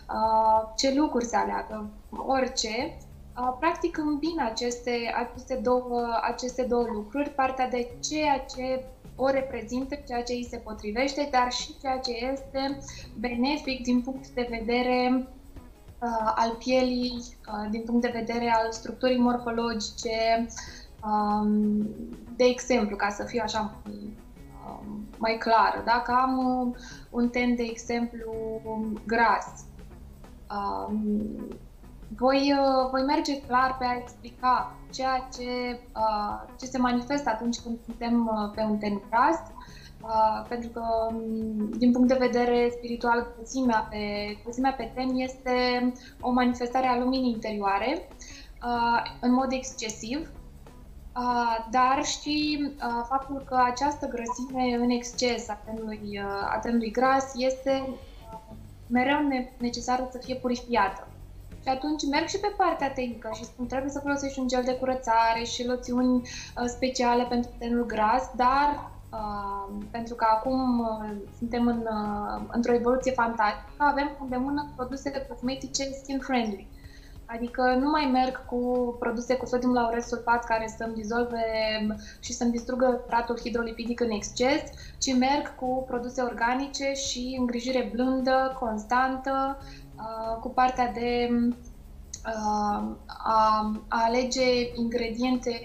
uh, 0.09 0.73
ce 0.76 0.94
lucruri 0.94 1.25
să 1.25 1.37
aleagă, 1.37 1.90
orice, 2.26 2.97
uh, 2.99 3.13
practic 3.59 3.99
îmbin 3.99 4.41
aceste, 4.41 5.14
aceste, 5.17 5.61
două, 5.62 6.19
aceste 6.23 6.62
două 6.62 6.87
lucruri, 6.93 7.31
partea 7.31 7.69
de 7.69 7.91
ceea 8.00 8.38
ce 8.38 8.85
o 9.17 9.29
reprezintă, 9.29 9.95
ceea 10.07 10.23
ce 10.23 10.33
îi 10.33 10.47
se 10.50 10.57
potrivește, 10.57 11.29
dar 11.31 11.53
și 11.53 11.75
ceea 11.81 11.99
ce 11.99 12.11
este 12.11 12.79
benefic 13.19 13.83
din 13.83 14.00
punct 14.00 14.29
de 14.29 14.47
vedere 14.50 15.29
uh, 16.03 16.33
al 16.35 16.57
pielii, 16.59 17.12
uh, 17.12 17.71
din 17.71 17.83
punct 17.83 18.00
de 18.00 18.12
vedere 18.14 18.50
al 18.50 18.73
structurii 18.73 19.19
morfologice. 19.19 20.47
Um, 21.05 21.88
de 22.37 22.45
exemplu, 22.45 22.97
ca 22.97 23.09
să 23.09 23.25
fiu 23.25 23.41
așa 23.43 23.75
um, 24.67 25.07
mai 25.19 25.37
clară, 25.38 25.83
dacă 25.85 26.12
am 26.12 26.38
uh, 26.38 26.76
un 27.11 27.29
ten, 27.29 27.57
de 27.57 27.62
exemplu, 27.62 28.61
gras, 29.07 29.64
um, 30.50 31.49
voi, 32.16 32.54
uh, 32.58 32.90
voi 32.90 33.02
merge 33.02 33.40
clar 33.40 33.76
pe 33.78 33.84
a 33.84 33.96
explica 33.96 34.76
ceea 34.92 35.28
ce, 35.37 35.80
uh, 35.94 36.54
ce 36.58 36.66
se 36.66 36.78
manifestă 36.78 37.28
atunci 37.30 37.58
când 37.58 37.78
suntem 37.84 38.26
uh, 38.26 38.52
pe 38.54 38.62
un 38.62 38.76
ten 38.76 39.02
gras, 39.11 39.37
uh, 40.02 40.46
pentru 40.49 40.68
că, 40.68 40.82
um, 41.08 41.70
din 41.76 41.92
punct 41.92 42.08
de 42.08 42.26
vedere 42.26 42.68
spiritual, 42.76 43.26
cruzimea 43.37 43.87
pe, 43.90 44.37
cruzimea 44.42 44.73
pe 44.73 44.90
ten 44.94 45.08
este 45.14 45.52
o 46.20 46.30
manifestare 46.30 46.87
a 46.87 46.99
luminii 46.99 47.32
interioare, 47.32 48.08
uh, 48.64 49.02
în 49.20 49.32
mod 49.32 49.52
excesiv, 49.52 50.30
Uh, 51.16 51.66
dar 51.70 52.04
și 52.04 52.58
uh, 52.62 53.04
faptul 53.08 53.42
că 53.46 53.62
această 53.64 54.06
grăsime 54.06 54.75
în 54.75 54.90
exces 54.90 55.49
a 55.49 55.61
tenului, 55.64 56.00
uh, 56.12 56.54
a 56.54 56.58
tenului 56.62 56.90
gras 56.90 57.32
este 57.37 57.84
uh, 57.88 58.56
mereu 58.87 59.18
necesară 59.58 60.08
să 60.11 60.18
fie 60.18 60.34
purificată. 60.34 61.08
Și 61.64 61.71
atunci 61.71 62.02
merg 62.11 62.26
și 62.26 62.38
pe 62.38 62.54
partea 62.56 62.92
tehnică 62.92 63.30
și 63.35 63.44
spun 63.44 63.66
trebuie 63.66 63.90
să 63.90 64.00
folosești 64.00 64.38
un 64.38 64.49
gel 64.49 64.62
de 64.64 64.75
curățare 64.75 65.44
și 65.44 65.66
loțiuni 65.66 66.16
uh, 66.16 66.64
speciale 66.66 67.25
pentru 67.28 67.50
tenul 67.59 67.87
gras, 67.87 68.30
dar 68.37 68.90
uh, 69.12 69.75
pentru 69.90 70.14
că 70.14 70.26
acum 70.30 70.78
uh, 70.78 71.11
suntem 71.38 71.66
în, 71.66 71.78
uh, 71.78 72.42
într-o 72.50 72.75
evoluție 72.75 73.12
fantastică, 73.12 73.71
avem 73.76 74.11
de 74.28 74.37
mână 74.37 74.73
produse 74.76 75.26
cosmetice 75.28 75.85
skin-friendly. 75.85 76.68
Adică 77.26 77.76
nu 77.80 77.90
mai 77.90 78.09
merg 78.12 78.44
cu 78.44 78.97
produse 78.99 79.37
cu 79.37 79.47
sodium 79.47 79.73
lauret 79.73 80.02
sulfat 80.02 80.44
care 80.44 80.75
să-mi 80.76 80.94
dizolve 80.94 81.42
și 82.21 82.33
să-mi 82.33 82.50
distrugă 82.50 83.04
tratul 83.06 83.38
hidrolipidic 83.38 84.00
în 84.00 84.11
exces, 84.11 84.62
ci 84.99 85.16
merg 85.16 85.54
cu 85.54 85.85
produse 85.87 86.23
organice 86.23 86.92
și 86.92 87.37
îngrijire 87.38 87.90
blândă, 87.92 88.56
constantă, 88.61 89.59
Uh, 89.97 90.41
cu 90.41 90.49
partea 90.49 90.93
de 90.93 91.29
uh, 91.33 92.93
a, 93.07 93.73
a 93.89 94.05
alege 94.05 94.71
ingrediente, 94.75 95.61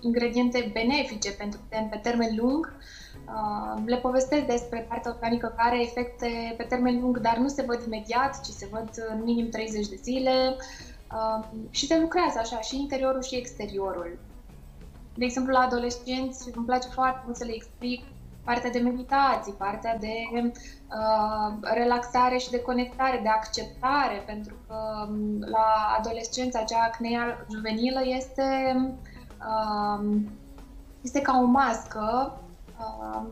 ingrediente 0.00 0.70
benefice 0.72 1.32
pentru 1.32 1.60
pe 1.68 2.00
termen 2.02 2.36
lung. 2.36 2.74
Uh, 3.26 3.82
le 3.84 3.96
povestesc 3.96 4.44
despre 4.44 4.86
partea 4.88 5.10
organică 5.10 5.54
care 5.56 5.68
are 5.68 5.82
efecte 5.82 6.54
pe 6.56 6.62
termen 6.62 7.00
lung, 7.00 7.18
dar 7.20 7.36
nu 7.36 7.48
se 7.48 7.62
văd 7.62 7.82
imediat, 7.86 8.40
ci 8.40 8.48
se 8.48 8.68
văd 8.70 8.90
în 9.08 9.22
minim 9.24 9.48
30 9.48 9.88
de 9.88 9.98
zile 10.02 10.56
și 11.70 11.86
se 11.86 11.98
lucrează 11.98 12.38
așa 12.38 12.60
și 12.60 12.80
interiorul 12.80 13.22
și 13.22 13.36
exteriorul. 13.36 14.18
De 15.14 15.24
exemplu, 15.24 15.52
la 15.52 15.58
adolescenți 15.60 16.50
îmi 16.54 16.66
place 16.66 16.88
foarte 16.88 17.20
mult 17.24 17.36
să 17.36 17.44
le 17.44 17.54
explic 17.54 18.04
partea 18.46 18.70
de 18.70 18.78
meditații, 18.78 19.52
partea 19.52 19.96
de 19.98 20.14
uh, 20.32 21.58
relaxare 21.60 22.36
și 22.36 22.50
de 22.50 22.60
conectare, 22.60 23.20
de 23.22 23.28
acceptare, 23.28 24.22
pentru 24.26 24.54
că 24.66 24.76
um, 25.08 25.38
la 25.38 25.96
adolescența 25.98 26.58
acea 26.58 26.82
acnea 26.82 27.46
juvenilă 27.54 28.00
este, 28.04 28.76
uh, 29.38 30.20
este 31.00 31.20
ca 31.20 31.38
o 31.42 31.44
mască. 31.44 32.38
Uh, 32.78 33.22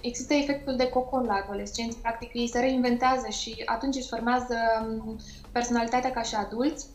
există 0.00 0.34
efectul 0.34 0.76
de 0.76 0.88
cocon 0.88 1.24
la 1.24 1.42
adolescenți, 1.44 1.98
practic 1.98 2.34
ei 2.34 2.48
se 2.48 2.58
reinventează 2.58 3.28
și 3.28 3.62
atunci 3.66 3.96
își 3.96 4.08
formează 4.08 4.56
um, 4.82 5.16
personalitatea 5.52 6.10
ca 6.10 6.22
și 6.22 6.34
adulți 6.34 6.86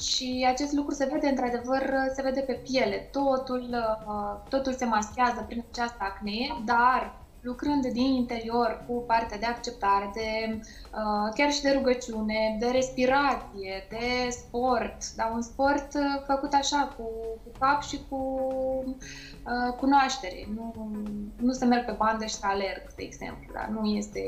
și 0.00 0.46
acest 0.48 0.72
lucru 0.72 0.94
se 0.94 1.08
vede, 1.12 1.28
într-adevăr, 1.28 1.94
se 2.14 2.22
vede 2.22 2.40
pe 2.40 2.52
piele. 2.52 3.08
Totul, 3.12 3.68
uh, 3.70 4.48
totul 4.48 4.72
se 4.72 4.84
maschează 4.84 5.44
prin 5.46 5.64
această 5.70 5.96
acne, 5.98 6.62
dar 6.64 7.24
lucrând 7.40 7.86
din 7.86 8.14
interior 8.14 8.84
cu 8.86 9.04
partea 9.06 9.38
de 9.38 9.46
acceptare, 9.46 10.10
de, 10.14 10.60
uh, 10.60 11.32
chiar 11.34 11.52
și 11.52 11.62
de 11.62 11.70
rugăciune, 11.70 12.56
de 12.60 12.66
respirație, 12.66 13.86
de 13.88 14.28
sport, 14.30 15.14
dar 15.16 15.30
un 15.34 15.42
sport 15.42 15.94
uh, 15.94 16.22
făcut 16.26 16.52
așa, 16.52 16.94
cu, 16.96 17.02
cu 17.44 17.50
cap 17.58 17.82
și 17.82 18.00
cu 18.08 18.20
cunoaștere. 19.76 20.48
Nu, 20.54 20.74
nu 21.36 21.52
să 21.52 21.64
merg 21.64 21.84
pe 21.84 21.94
bandă 21.98 22.24
și 22.24 22.34
să 22.34 22.46
alerg, 22.46 22.82
de 22.96 23.02
exemplu, 23.02 23.52
dar 23.52 23.68
nu 23.68 23.84
este 23.84 24.20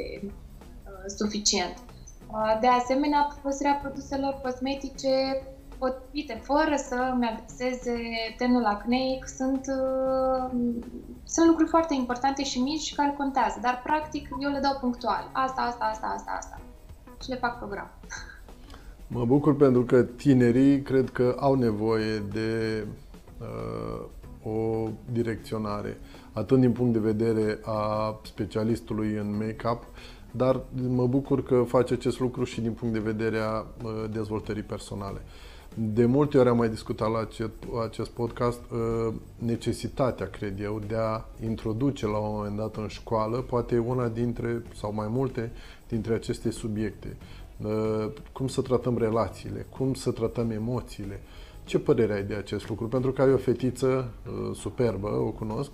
suficient. 1.17 1.75
De 2.61 2.67
asemenea, 2.67 3.29
folosirea 3.41 3.79
produselor 3.83 4.41
cosmetice 4.43 5.43
potrivite, 5.79 6.41
fără 6.43 6.75
să-mi 6.77 7.29
agreseze 7.33 7.97
tenul 8.37 8.65
acneic, 8.65 9.27
sunt, 9.27 9.61
uh, 9.67 10.51
sunt 11.25 11.47
lucruri 11.47 11.69
foarte 11.69 11.95
importante 11.95 12.45
și 12.45 12.59
mici 12.59 12.81
și 12.81 12.95
care 12.95 13.15
contează, 13.17 13.59
dar 13.63 13.81
practic 13.85 14.29
eu 14.41 14.51
le 14.51 14.59
dau 14.63 14.77
punctual. 14.81 15.31
Asta, 15.33 15.61
asta, 15.61 15.85
asta, 15.85 16.07
asta, 16.07 16.31
asta. 16.39 16.61
Și 17.23 17.29
le 17.29 17.37
fac 17.37 17.59
program. 17.59 17.91
Mă 19.07 19.25
bucur 19.25 19.57
pentru 19.57 19.83
că 19.83 20.03
tinerii 20.03 20.83
cred 20.83 21.11
că 21.11 21.37
au 21.41 21.55
nevoie 21.55 22.19
de 22.33 22.85
uh, 23.41 24.05
o 24.53 24.89
direcționare, 25.13 25.99
atât 26.33 26.61
din 26.61 26.73
punct 26.73 26.93
de 26.93 26.99
vedere 26.99 27.59
a 27.65 28.21
specialistului 28.23 29.15
în 29.15 29.37
make-up, 29.37 29.83
dar 30.31 30.61
mă 30.89 31.07
bucur 31.07 31.43
că 31.43 31.65
face 31.67 31.95
acest 31.95 32.21
lucru 32.21 32.45
și 32.45 32.61
din 32.61 32.73
punct 32.73 32.95
de 32.95 33.01
vedere 33.01 33.39
a 33.39 33.59
uh, 33.59 34.05
dezvoltării 34.11 34.63
personale. 34.63 35.21
De 35.75 36.05
multe 36.05 36.39
ori 36.39 36.49
am 36.49 36.57
mai 36.57 36.69
discutat 36.69 37.11
la 37.11 37.19
acest, 37.19 37.51
acest 37.87 38.11
podcast 38.11 38.61
uh, 38.71 39.15
necesitatea, 39.39 40.27
cred 40.27 40.61
eu, 40.61 40.81
de 40.87 40.95
a 40.97 41.25
introduce 41.45 42.07
la 42.07 42.19
un 42.19 42.35
moment 42.37 42.57
dat 42.57 42.77
în 42.77 42.89
școală, 42.89 43.37
poate 43.37 43.79
una 43.79 44.09
dintre, 44.09 44.63
sau 44.75 44.93
mai 44.95 45.07
multe, 45.11 45.53
dintre 45.89 46.15
aceste 46.15 46.51
subiecte. 46.51 47.17
Uh, 47.63 48.13
cum 48.33 48.49
să 48.49 48.61
tratăm 48.61 48.99
relațiile, 48.99 49.67
cum 49.77 49.95
să 49.95 50.11
tratăm 50.11 50.51
emoțiile. 50.51 51.21
Ce 51.65 51.79
părere 51.79 52.13
ai 52.13 52.25
de 52.25 52.35
acest 52.35 52.69
lucru? 52.69 52.87
Pentru 52.89 53.13
că 53.13 53.23
ai 53.23 53.33
o 53.33 53.37
fetiță 53.37 54.13
uh, 54.27 54.57
superbă, 54.57 55.09
o 55.09 55.31
cunosc, 55.31 55.71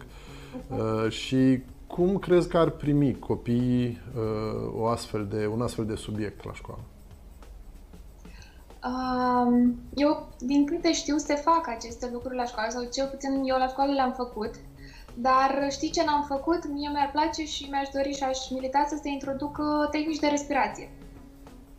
și 1.08 1.62
cum 1.86 2.18
crezi 2.18 2.48
că 2.48 2.58
ar 2.58 2.70
primi 2.70 3.18
copiii 3.18 4.00
o 4.76 4.86
astfel 4.86 5.26
de, 5.30 5.46
un 5.46 5.60
astfel 5.60 5.84
de 5.84 5.94
subiect 5.94 6.44
la 6.44 6.52
școală? 6.52 6.82
Eu, 9.94 10.28
din 10.38 10.66
câte 10.66 10.92
știu, 10.92 11.16
se 11.16 11.34
fac 11.34 11.68
aceste 11.68 12.08
lucruri 12.12 12.36
la 12.36 12.44
școală, 12.44 12.70
sau 12.70 12.88
cel 12.92 13.06
puțin 13.06 13.42
eu 13.44 13.56
la 13.58 13.68
școală 13.68 13.92
le-am 13.92 14.12
făcut. 14.12 14.54
Dar 15.14 15.66
știi 15.70 15.90
ce 15.90 16.04
n-am 16.04 16.24
făcut? 16.28 16.68
Mie 16.72 16.88
mi-ar 16.88 17.10
place 17.12 17.44
și 17.44 17.68
mi-aș 17.70 17.88
dori 17.88 18.12
și 18.12 18.22
aș 18.22 18.50
milita 18.50 18.86
să 18.88 18.98
se 19.02 19.08
introducă 19.08 19.88
tehnici 19.90 20.18
de 20.18 20.26
respirație. 20.26 20.90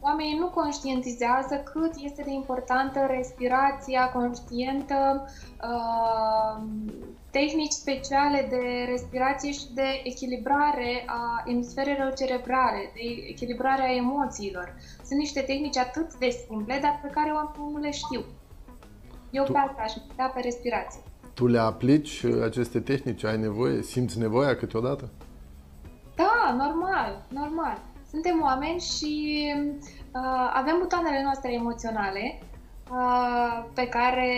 Oamenii 0.08 0.38
nu 0.38 0.48
conștientizează 0.48 1.56
cât 1.56 1.94
este 2.04 2.22
de 2.24 2.32
importantă 2.32 3.00
respirația 3.10 4.12
conștientă, 4.12 5.26
uh, 5.26 6.64
tehnici 7.32 7.72
speciale 7.72 8.48
de 8.50 8.86
respirație 8.88 9.52
și 9.52 9.74
de 9.74 10.02
echilibrare 10.04 11.04
a 11.06 11.44
emisferelor 11.46 12.14
cerebrale, 12.14 12.92
de 12.94 13.02
echilibrare 13.30 13.82
a 13.82 13.96
emoțiilor. 13.96 14.76
Sunt 15.06 15.20
niște 15.20 15.42
tehnici 15.42 15.78
atât 15.78 16.16
de 16.16 16.30
simple, 16.48 16.80
dar 16.82 17.00
pe 17.02 17.10
care 17.10 17.32
oamenii 17.32 17.72
nu 17.72 17.80
le 17.80 17.92
știu. 17.92 18.24
Eu 19.32 19.44
tu, 19.44 19.52
pe 19.52 19.58
asta 19.58 19.82
aș 19.82 19.94
pe 20.34 20.40
respirație. 20.42 21.02
Tu 21.34 21.48
le 21.48 21.60
aplici 21.60 22.24
uh, 22.24 22.44
aceste 22.44 22.80
tehnici? 22.80 23.24
Ai 23.24 23.38
nevoie? 23.38 23.82
Simți 23.82 24.20
nevoia 24.20 24.56
câteodată? 24.56 25.10
Da, 26.16 26.56
normal, 26.58 27.26
normal. 27.28 27.78
Suntem 28.16 28.42
oameni 28.42 28.80
și 28.80 29.14
uh, 30.12 30.52
avem 30.54 30.78
butoanele 30.80 31.22
noastre 31.24 31.54
emoționale 31.54 32.40
uh, 32.92 33.66
pe 33.74 33.88
care 33.88 34.32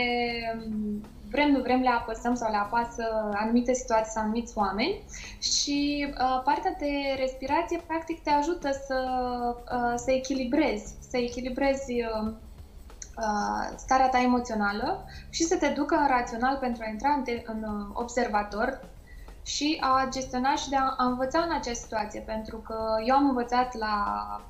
um, 0.65 1.01
vrem, 1.31 1.51
nu 1.51 1.61
vrem, 1.61 1.81
le 1.81 1.89
apăsăm 1.89 2.35
sau 2.35 2.51
le 2.51 2.57
apasă 2.57 3.03
anumite 3.33 3.73
situații 3.73 4.11
sau 4.11 4.23
anumiți 4.23 4.57
oameni. 4.57 5.03
Și 5.39 6.07
uh, 6.09 6.41
partea 6.43 6.75
de 6.79 6.91
respirație 7.17 7.81
practic 7.87 8.23
te 8.23 8.29
ajută 8.29 8.69
să, 8.87 8.99
uh, 9.73 9.93
să 9.95 10.11
echilibrezi, 10.11 10.95
să 11.09 11.17
echilibrezi 11.17 11.91
uh, 11.91 12.31
uh, 13.17 13.75
starea 13.75 14.09
ta 14.09 14.21
emoțională 14.21 15.05
și 15.29 15.43
să 15.43 15.57
te 15.57 15.67
ducă 15.67 15.95
în 15.95 16.07
rațional 16.07 16.57
pentru 16.57 16.83
a 16.85 16.89
intra 16.89 17.09
în, 17.09 17.23
te, 17.23 17.41
în 17.45 17.63
uh, 17.63 17.87
observator 17.93 18.79
și 19.47 19.77
a 19.79 20.07
gestiona 20.11 20.55
și 20.55 20.69
de 20.69 20.75
a, 20.75 20.93
a 20.97 21.05
învăța 21.05 21.39
în 21.39 21.51
această 21.51 21.83
situație, 21.83 22.19
pentru 22.19 22.57
că 22.57 22.77
eu 23.05 23.15
am 23.15 23.27
învățat 23.27 23.75
la 23.75 23.95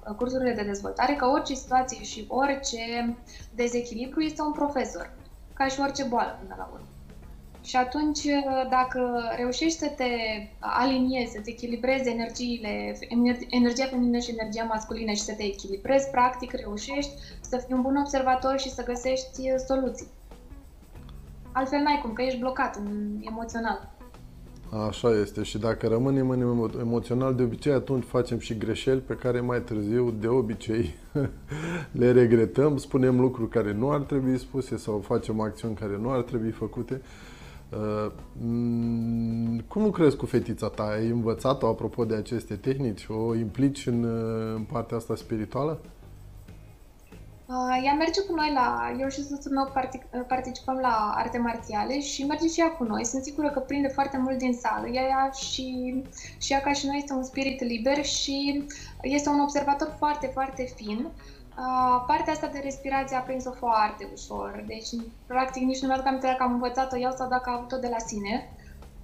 uh, 0.07 0.15
cursurile 0.15 0.53
de 0.53 0.63
dezvoltare 0.63 1.13
că 1.13 1.25
orice 1.25 1.53
situație 1.53 2.03
și 2.03 2.25
orice 2.27 3.15
dezechilibru 3.55 4.21
este 4.21 4.41
un 4.41 4.51
profesor 4.51 5.13
ca 5.53 5.67
și 5.67 5.79
orice 5.79 6.03
boală 6.03 6.37
până 6.41 6.55
la 6.57 6.69
urmă. 6.73 6.85
Și 7.63 7.75
atunci, 7.75 8.23
dacă 8.69 9.31
reușești 9.35 9.79
să 9.79 9.87
te 9.87 10.09
aliniezi, 10.59 11.31
să 11.31 11.41
te 11.41 11.49
echilibrezi 11.49 12.09
energiile, 12.09 12.97
energia 13.49 13.85
feminină 13.85 14.17
și 14.17 14.35
energia 14.37 14.63
masculină 14.63 15.11
și 15.11 15.21
să 15.21 15.33
te 15.33 15.43
echilibrezi, 15.43 16.09
practic 16.09 16.51
reușești 16.51 17.11
să 17.41 17.57
fii 17.57 17.73
un 17.73 17.81
bun 17.81 17.95
observator 17.95 18.59
și 18.59 18.69
să 18.69 18.83
găsești 18.83 19.41
soluții. 19.67 20.07
Altfel 21.51 21.79
n-ai 21.79 21.99
cum, 22.01 22.13
că 22.13 22.21
ești 22.21 22.39
blocat 22.39 22.81
emoțional. 23.21 23.96
Așa 24.69 25.09
este 25.09 25.43
și 25.43 25.57
dacă 25.57 25.87
rămânem 25.87 26.29
în 26.29 26.69
emoțional, 26.79 27.35
de 27.35 27.43
obicei 27.43 27.71
atunci 27.71 28.03
facem 28.03 28.39
și 28.39 28.57
greșeli 28.57 28.99
pe 28.99 29.13
care 29.13 29.39
mai 29.39 29.61
târziu, 29.61 30.15
de 30.19 30.27
obicei, 30.27 30.95
le 31.91 32.11
regretăm, 32.11 32.77
spunem 32.77 33.19
lucruri 33.19 33.49
care 33.49 33.73
nu 33.73 33.91
ar 33.91 34.01
trebui 34.01 34.37
spuse 34.37 34.77
sau 34.77 34.99
facem 34.99 35.39
acțiuni 35.39 35.75
care 35.75 35.97
nu 36.01 36.11
ar 36.11 36.21
trebui 36.21 36.51
făcute. 36.51 37.01
Uh, 37.69 38.11
cum 39.67 39.83
lucrezi 39.83 40.15
cu 40.15 40.25
fetița 40.25 40.67
ta? 40.67 40.83
Ai 40.83 41.09
învățat-o 41.09 41.67
apropo 41.67 42.05
de 42.05 42.15
aceste 42.15 42.55
tehnici? 42.55 43.07
O 43.09 43.35
implici 43.35 43.87
în, 43.87 44.03
în 44.55 44.63
partea 44.71 44.97
asta 44.97 45.15
spirituală? 45.15 45.79
Uh, 47.47 47.79
ea 47.83 47.93
merge 47.93 48.21
cu 48.21 48.35
noi 48.35 48.51
la, 48.53 48.95
eu 48.99 49.09
și 49.09 49.23
soțul 49.23 49.51
meu 49.51 49.71
uh, 49.73 50.23
participăm 50.27 50.77
la 50.77 51.13
arte 51.15 51.37
marțiale 51.37 51.99
și 51.99 52.25
merge 52.25 52.47
și 52.47 52.59
ea 52.59 52.71
cu 52.71 52.83
noi. 52.83 53.05
Sunt 53.05 53.23
sigură 53.23 53.49
că 53.49 53.59
prinde 53.59 53.87
foarte 53.87 54.17
mult 54.17 54.37
din 54.37 54.53
sală. 54.53 54.87
Ea, 54.87 55.01
ea 55.01 55.29
și, 55.31 56.03
și 56.37 56.53
ea 56.53 56.61
ca 56.61 56.73
și 56.73 56.85
noi 56.85 56.97
este 56.97 57.13
un 57.13 57.23
spirit 57.23 57.61
liber 57.63 58.05
și 58.05 58.65
este 59.01 59.29
un 59.29 59.39
observator 59.39 59.95
foarte, 59.97 60.27
foarte 60.27 60.73
fin. 60.75 61.05
Uh, 61.05 62.03
partea 62.07 62.33
asta 62.33 62.47
de 62.47 62.59
respirație 62.63 63.17
a 63.17 63.21
prins-o 63.21 63.51
foarte 63.51 64.09
ușor, 64.13 64.63
deci 64.67 64.89
practic 65.27 65.63
nici 65.63 65.81
nu 65.81 65.87
mi-aduc 65.87 66.05
aminte 66.05 66.27
dacă 66.27 66.43
am 66.43 66.53
învățat-o 66.53 66.97
eu 66.97 67.11
sau 67.11 67.27
dacă 67.27 67.49
a 67.49 67.55
avut-o 67.57 67.77
de 67.77 67.87
la 67.87 67.99
sine. 67.99 68.49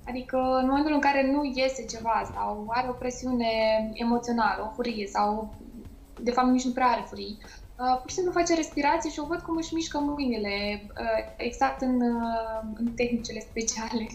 Adică 0.07 0.37
în 0.61 0.67
momentul 0.67 0.93
în 0.93 0.99
care 0.99 1.31
nu 1.31 1.51
iese 1.55 1.85
ceva 1.85 2.31
sau 2.33 2.65
are 2.69 2.87
o 2.89 2.93
presiune 2.93 3.51
emoțională, 3.93 4.63
o 4.63 4.73
furie 4.73 5.07
sau 5.07 5.53
de 6.21 6.31
fapt 6.31 6.47
nici 6.47 6.65
nu 6.65 6.71
prea 6.71 6.87
are 6.87 7.03
furii, 7.07 7.37
Uh, 7.41 7.62
pur 7.75 8.09
și 8.09 8.15
simplu 8.15 8.31
face 8.31 8.55
respirație 8.55 9.09
și 9.09 9.19
o 9.19 9.25
văd 9.25 9.39
cum 9.39 9.55
își 9.55 9.73
mișcă 9.73 9.99
mâinile, 9.99 10.83
uh, 10.83 11.33
exact 11.37 11.81
în, 11.81 12.01
uh, 12.01 12.61
în 12.73 12.91
tehnicile 12.95 13.39
speciale. 13.39 14.07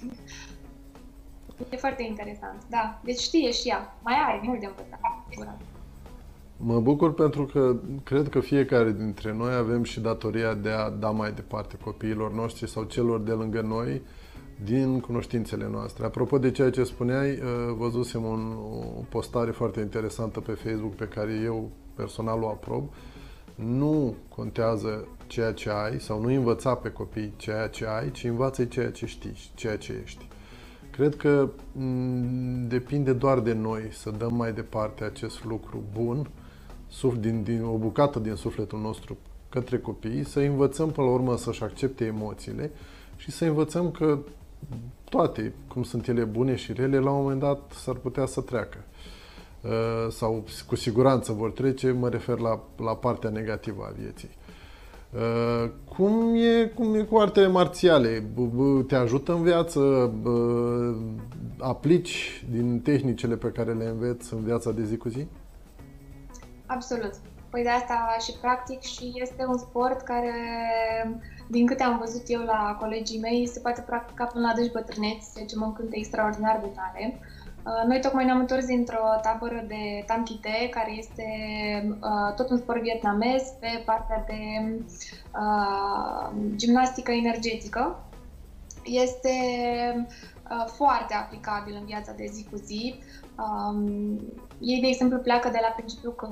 E 1.71 1.77
foarte 1.77 2.03
interesant, 2.03 2.63
da. 2.71 3.01
Deci 3.05 3.19
știe 3.19 3.51
și 3.51 3.69
ea. 3.69 3.97
Mai 4.03 4.15
are 4.27 4.41
mult 4.43 4.61
de 4.61 4.67
învățat, 4.67 5.01
Mă 6.57 6.81
bucur 6.81 7.15
pentru 7.15 7.45
că 7.45 7.77
cred 8.05 8.29
că 8.29 8.41
fiecare 8.41 8.93
dintre 8.93 9.33
noi 9.33 9.55
avem 9.55 9.83
și 9.83 10.01
datoria 10.01 10.55
de 10.55 10.71
a 10.71 10.91
da 10.91 11.11
mai 11.11 11.33
departe 11.33 11.77
copiilor 11.85 12.33
noștri 12.33 12.69
sau 12.69 12.83
celor 12.83 13.21
de 13.21 13.33
lângă 13.33 13.61
noi 13.61 14.03
din 14.65 15.01
cunoștințele 15.01 15.69
noastre. 15.71 16.05
Apropo 16.05 16.39
de 16.39 16.51
ceea 16.51 16.71
ce 16.71 16.85
spuneai, 16.85 17.39
văzusem 17.77 18.25
un, 18.25 18.53
o 18.99 19.03
postare 19.09 19.51
foarte 19.51 19.81
interesantă 19.81 20.41
pe 20.41 20.53
Facebook 20.53 20.95
pe 20.95 21.09
care 21.09 21.33
eu 21.45 21.71
personal 21.95 22.43
o 22.43 22.49
aprob 22.49 22.91
nu 23.65 24.15
contează 24.29 25.09
ceea 25.27 25.53
ce 25.53 25.71
ai 25.71 26.01
sau 26.01 26.21
nu 26.21 26.29
învăța 26.29 26.75
pe 26.75 26.91
copii 26.91 27.33
ceea 27.37 27.67
ce 27.67 27.87
ai, 27.87 28.11
ci 28.11 28.25
învață 28.25 28.65
ceea 28.65 28.91
ce 28.91 29.07
știi, 29.07 29.51
ceea 29.55 29.77
ce 29.77 30.01
ești. 30.05 30.29
Cred 30.91 31.17
că 31.17 31.49
depinde 32.67 33.13
doar 33.13 33.41
de 33.41 33.53
noi 33.53 33.89
să 33.93 34.11
dăm 34.11 34.35
mai 34.35 34.53
departe 34.53 35.05
acest 35.05 35.45
lucru 35.45 35.83
bun, 35.93 36.31
din, 37.19 37.43
din 37.43 37.65
o 37.65 37.77
bucată 37.77 38.19
din 38.19 38.35
sufletul 38.35 38.81
nostru 38.81 39.17
către 39.49 39.79
copii, 39.79 40.25
să 40.25 40.41
învățăm 40.41 40.91
până 40.91 41.07
la 41.07 41.13
urmă 41.13 41.37
să-și 41.37 41.63
accepte 41.63 42.05
emoțiile 42.05 42.71
și 43.17 43.31
să 43.31 43.45
învățăm 43.45 43.91
că 43.91 44.19
toate, 45.09 45.53
cum 45.69 45.83
sunt 45.83 46.09
ele 46.09 46.25
bune 46.25 46.55
și 46.55 46.73
rele, 46.73 46.99
la 46.99 47.11
un 47.11 47.23
moment 47.23 47.41
dat 47.41 47.73
s-ar 47.73 47.95
putea 47.95 48.27
să 48.27 48.41
treacă. 48.41 48.79
Uh, 49.63 50.11
sau 50.11 50.45
cu 50.67 50.77
siguranță 50.77 51.33
vor 51.33 51.51
trece, 51.51 51.91
mă 51.91 52.09
refer 52.09 52.39
la, 52.39 52.61
la 52.77 52.97
partea 52.97 53.31
negativă 53.31 53.87
a 53.89 53.93
vieții. 53.99 54.31
Uh, 55.13 55.71
cum 55.97 56.35
e, 56.35 56.65
cum 56.67 56.95
e 56.95 57.03
cu 57.03 57.19
artele 57.19 57.47
marțiale? 57.47 58.25
Te 58.87 58.95
ajută 58.95 59.33
în 59.33 59.43
viață? 59.43 60.13
Aplici 61.59 62.45
din 62.51 62.81
tehnicile 62.81 63.37
pe 63.37 63.49
care 63.49 63.73
le 63.73 63.85
înveți 63.85 64.35
în 64.35 64.43
viața 64.43 64.71
de 64.71 64.85
zi 64.85 64.97
cu 64.97 65.09
zi? 65.09 65.27
Absolut. 66.67 67.13
Păi 67.51 67.63
de 67.63 67.69
asta 67.69 68.17
și 68.25 68.33
practic 68.41 68.81
și 68.81 69.13
este 69.15 69.45
un 69.49 69.59
sport 69.59 70.01
care, 70.01 70.33
din 71.49 71.67
câte 71.67 71.83
am 71.83 71.99
văzut 71.99 72.23
eu 72.27 72.41
la 72.41 72.77
colegii 72.81 73.21
mei, 73.21 73.47
se 73.47 73.61
poate 73.61 73.81
practica 73.87 74.25
până 74.25 74.47
la 74.47 74.61
deci 74.61 74.73
bătrâneți, 74.73 75.33
ceea 75.35 75.47
ce 75.47 75.57
mă 75.57 75.65
încântă 75.65 75.93
extraordinar 75.95 76.61
de 76.63 76.69
tare. 76.75 77.19
Uh, 77.21 77.38
noi 77.87 78.01
tocmai 78.01 78.25
ne-am 78.25 78.39
întors 78.39 78.67
dintr-o 78.67 79.19
tabără 79.23 79.65
de 79.69 80.05
Tam 80.07 80.23
Kite, 80.23 80.69
care 80.71 80.93
este 80.97 81.25
uh, 82.01 82.35
tot 82.37 82.51
un 82.51 82.57
sport 82.57 82.83
vietnamez 82.83 83.43
pe 83.61 83.83
partea 83.85 84.25
de 84.27 84.73
uh, 85.41 86.31
gimnastică 86.57 87.13
energetică. 87.13 88.03
Este 88.85 89.29
uh, 90.51 90.65
foarte 90.67 91.15
aplicabil 91.15 91.77
în 91.81 91.87
viața 91.87 92.13
de 92.13 92.27
zi 92.33 92.47
cu 92.51 92.57
zi. 92.57 92.95
Um, 93.37 94.21
ei, 94.61 94.81
de 94.81 94.87
exemplu, 94.87 95.19
pleacă 95.19 95.49
de 95.49 95.59
la 95.61 95.69
principiul 95.77 96.15
că 96.15 96.29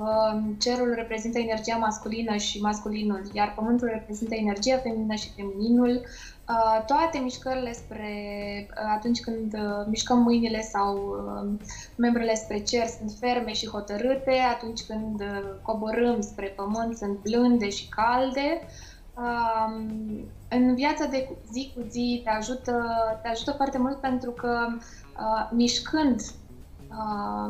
cerul 0.59 0.93
reprezintă 0.95 1.39
energia 1.39 1.75
masculină 1.75 2.35
și 2.35 2.61
masculinul, 2.61 3.21
iar 3.33 3.53
pământul 3.55 3.87
reprezintă 3.87 4.35
energia 4.35 4.77
feminină 4.77 5.15
și 5.15 5.33
femininul. 5.35 5.89
Uh, 5.89 6.36
toate 6.85 7.17
mișcările 7.17 7.73
spre 7.73 8.09
uh, 8.69 8.91
atunci 8.95 9.19
când 9.19 9.53
uh, 9.53 9.85
mișcăm 9.87 10.19
mâinile 10.19 10.61
sau 10.61 11.15
membrele 11.95 12.35
spre 12.35 12.59
cer 12.59 12.85
sunt 12.85 13.11
ferme 13.19 13.53
și 13.53 13.67
hotărâte, 13.67 14.39
atunci 14.55 14.81
când 14.83 15.23
coborâm 15.61 16.21
spre 16.21 16.45
pământ 16.47 16.97
sunt 16.97 17.17
blânde 17.19 17.69
și 17.69 17.89
calde. 17.89 18.61
Um, 19.15 19.89
în 20.49 20.75
viața 20.75 21.05
de 21.05 21.29
zi 21.51 21.71
cu 21.75 21.85
zi 21.89 22.21
te 22.23 22.29
ajută, 22.29 22.85
te 23.21 23.27
ajută 23.27 23.51
foarte 23.51 23.77
mult 23.77 23.99
pentru 23.99 24.31
că 24.31 24.67
mișcând, 25.51 26.21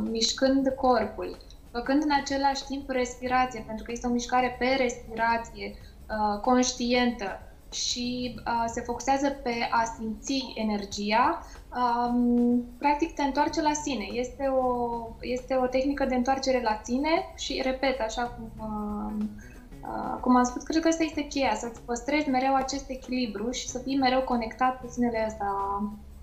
mișcând 0.02 0.68
corpul, 0.68 1.38
făcând 1.72 2.04
în 2.04 2.12
același 2.22 2.66
timp 2.66 2.90
respirație, 2.90 3.64
pentru 3.68 3.86
că 3.86 3.92
este 3.92 4.08
o 4.08 4.12
mișcare 4.12 4.56
pe 4.60 4.76
respirație 4.78 5.76
conștientă, 6.42 7.47
și 7.72 8.36
uh, 8.36 8.64
se 8.74 8.82
focusează 8.82 9.30
pe 9.44 9.54
a 9.72 9.84
simți 9.98 10.54
energia, 10.56 11.46
um, 11.76 12.66
practic 12.78 13.14
te 13.14 13.22
întoarce 13.22 13.62
la 13.62 13.74
sine. 13.74 14.08
Este 14.12 14.44
o, 14.48 15.00
este 15.22 15.56
o 15.56 15.68
tehnică 15.68 16.06
de 16.06 16.16
întoarcere 16.16 16.62
la 16.62 16.82
sine 16.84 17.34
și, 17.36 17.62
repet, 17.64 18.00
așa 18.00 18.24
cum, 18.24 18.52
uh, 18.58 19.26
uh, 19.82 20.20
cum 20.22 20.36
am 20.36 20.44
spus, 20.44 20.64
cred 20.64 20.82
că 20.82 20.88
asta 20.88 21.04
este 21.04 21.22
cheia, 21.22 21.56
să-ți 21.56 21.82
păstrezi 21.82 22.30
mereu 22.30 22.56
acest 22.56 22.90
echilibru 22.90 23.52
și 23.52 23.68
să 23.68 23.80
fii 23.80 23.98
mereu 23.98 24.22
conectat 24.22 24.82
cu 24.82 24.88
sinele 24.90 25.24
ăsta 25.28 25.46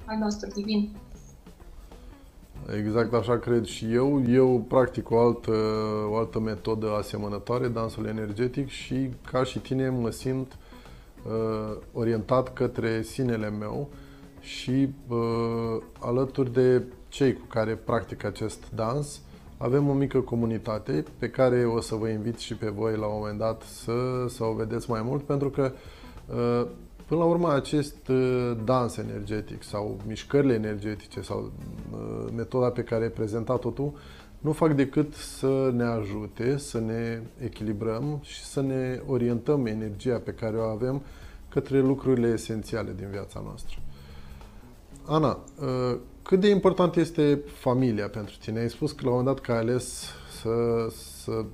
al 0.04 0.16
nostru 0.18 0.50
divin. 0.54 0.88
Exact 2.78 3.14
așa 3.14 3.38
cred 3.38 3.64
și 3.64 3.92
eu. 3.92 4.22
Eu 4.28 4.64
practic 4.68 5.10
o 5.10 5.18
altă, 5.18 5.52
o 6.10 6.16
altă 6.16 6.40
metodă 6.40 6.94
asemănătoare, 6.98 7.68
dansul 7.68 8.06
energetic 8.06 8.68
și 8.68 9.10
ca 9.30 9.44
și 9.44 9.58
tine 9.58 9.88
mă 9.88 10.10
simt 10.10 10.52
uh, 10.52 10.58
orientat 11.92 12.52
către 12.52 13.02
sinele 13.02 13.50
meu 13.50 13.88
și 14.40 14.88
uh, 15.08 15.82
alături 16.00 16.52
de 16.52 16.82
cei 17.08 17.34
cu 17.34 17.46
care 17.48 17.74
practic 17.74 18.24
acest 18.24 18.70
dans, 18.74 19.20
avem 19.58 19.88
o 19.88 19.92
mică 19.92 20.20
comunitate 20.20 21.04
pe 21.18 21.30
care 21.30 21.64
o 21.64 21.80
să 21.80 21.94
vă 21.94 22.08
invit 22.08 22.38
și 22.38 22.54
pe 22.54 22.68
voi 22.68 22.96
la 22.96 23.06
un 23.06 23.14
moment 23.16 23.38
dat 23.38 23.62
să, 23.62 24.26
să 24.28 24.44
o 24.44 24.52
vedeți 24.52 24.90
mai 24.90 25.02
mult, 25.02 25.22
pentru 25.22 25.50
că 25.50 25.72
uh, 26.26 26.66
Până 27.06 27.20
la 27.20 27.26
urmă, 27.26 27.52
acest 27.52 28.08
uh, 28.08 28.52
dans 28.64 28.96
energetic 28.96 29.62
sau 29.62 30.00
mișcările 30.06 30.54
energetice 30.54 31.20
sau 31.20 31.52
uh, 31.92 32.32
metoda 32.36 32.70
pe 32.70 32.82
care 32.82 33.02
ai 33.02 33.10
prezentat-o 33.10 33.70
tu 33.70 33.94
nu 34.44 34.52
fac 34.52 34.72
decât 34.72 35.14
să 35.14 35.70
ne 35.74 35.84
ajute 35.84 36.56
să 36.56 36.80
ne 36.80 37.20
echilibrăm 37.44 38.18
și 38.22 38.44
să 38.44 38.60
ne 38.60 39.00
orientăm 39.06 39.66
energia 39.66 40.18
pe 40.18 40.30
care 40.30 40.56
o 40.56 40.62
avem 40.62 41.02
către 41.48 41.80
lucrurile 41.80 42.28
esențiale 42.28 42.92
din 42.96 43.08
viața 43.10 43.40
noastră. 43.44 43.78
Ana, 45.06 45.38
uh, 45.60 45.98
cât 46.22 46.40
de 46.40 46.48
important 46.48 46.96
este 46.96 47.40
familia 47.46 48.08
pentru 48.08 48.34
tine? 48.40 48.58
Ai 48.58 48.70
spus 48.70 48.92
că 48.92 49.00
la 49.02 49.10
un 49.10 49.16
moment 49.16 49.36
dat 49.36 49.44
că 49.44 49.52
ai 49.52 49.58
ales 49.58 50.04
să, 50.40 50.86
să, 51.22 51.44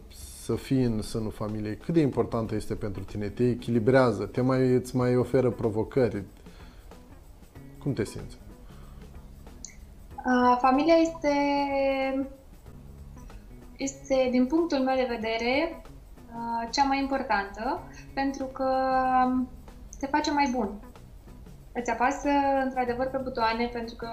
să 0.44 0.55
fii 0.55 0.83
în 0.83 1.03
sânul 1.03 1.31
familiei. 1.31 1.76
Cât 1.76 1.94
de 1.94 2.00
importantă 2.00 2.55
este 2.55 2.74
pentru 2.74 3.03
tine? 3.03 3.29
Te 3.29 3.48
echilibrează? 3.48 4.24
Te 4.24 4.40
mai, 4.40 4.72
îți 4.74 4.96
mai 4.96 5.16
oferă 5.16 5.50
provocări? 5.50 6.22
Cum 7.79 7.92
te 7.92 8.05
simți? 8.05 8.38
Uh, 10.16 10.59
familia 10.61 10.94
este, 10.94 11.29
este, 13.81 14.29
din 14.31 14.47
punctul 14.47 14.79
meu 14.79 14.97
de 14.97 15.07
vedere, 15.09 15.83
uh, 15.83 16.69
cea 16.71 16.85
mai 16.85 16.99
importantă, 16.99 17.83
pentru 18.14 18.45
că 18.45 18.69
te 19.99 20.07
face 20.07 20.31
mai 20.31 20.51
bun 20.55 20.71
îți 21.73 21.90
apasă 21.90 22.29
într-adevăr 22.64 23.07
pe 23.07 23.21
butoane 23.23 23.66
pentru 23.66 23.95
că 23.95 24.09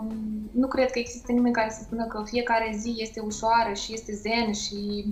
mm, 0.00 0.50
nu 0.52 0.66
cred 0.66 0.90
că 0.90 0.98
există 0.98 1.32
nimeni 1.32 1.54
care 1.54 1.70
să 1.70 1.82
spună 1.82 2.06
că 2.06 2.22
fiecare 2.24 2.72
zi 2.76 2.94
este 2.96 3.20
ușoară 3.20 3.72
și 3.72 3.92
este 3.92 4.12
zen 4.12 4.52
și 4.52 5.04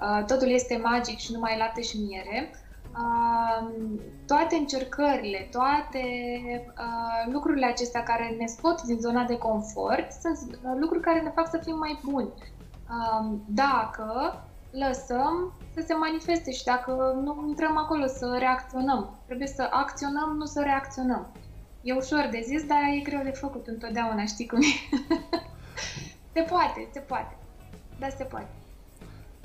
uh, 0.00 0.24
totul 0.26 0.48
este 0.48 0.80
magic 0.82 1.18
și 1.18 1.32
numai 1.32 1.56
lapte 1.58 1.82
și 1.82 1.98
miere. 1.98 2.50
Uh, 2.98 3.68
toate 4.26 4.56
încercările, 4.56 5.48
toate 5.50 6.02
uh, 6.78 7.32
lucrurile 7.32 7.66
acestea 7.66 8.02
care 8.02 8.36
ne 8.38 8.46
scot 8.46 8.82
din 8.82 8.98
zona 9.00 9.24
de 9.24 9.38
confort 9.38 10.12
sunt 10.12 10.38
uh, 10.38 10.76
lucruri 10.80 11.02
care 11.02 11.20
ne 11.20 11.32
fac 11.34 11.48
să 11.50 11.60
fim 11.64 11.76
mai 11.78 11.98
buni. 12.04 12.28
Uh, 12.88 13.38
dacă 13.46 14.40
lăsăm 14.70 15.52
să 15.74 15.84
se 15.86 15.94
manifeste 15.94 16.52
și 16.52 16.64
dacă 16.64 17.20
nu 17.22 17.44
intrăm 17.48 17.76
acolo 17.76 18.06
să 18.06 18.36
reacționăm. 18.38 19.18
Trebuie 19.26 19.46
să 19.46 19.68
acționăm, 19.70 20.36
nu 20.36 20.44
să 20.44 20.60
reacționăm. 20.62 21.26
E 21.82 21.92
ușor 21.92 22.28
de 22.30 22.40
zis, 22.44 22.66
dar 22.66 22.78
e 22.96 23.00
greu 23.00 23.22
de 23.22 23.30
făcut 23.30 23.66
întotdeauna, 23.66 24.24
știi 24.24 24.46
cum 24.46 24.58
e? 24.60 24.96
se 26.34 26.40
poate, 26.40 26.88
se 26.92 27.00
poate. 27.00 27.36
Da, 27.98 28.08
se 28.08 28.24
poate. 28.24 28.48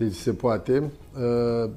Deci 0.02 0.14
se 0.16 0.34
poate. 0.34 0.92
Uh, 1.16 1.70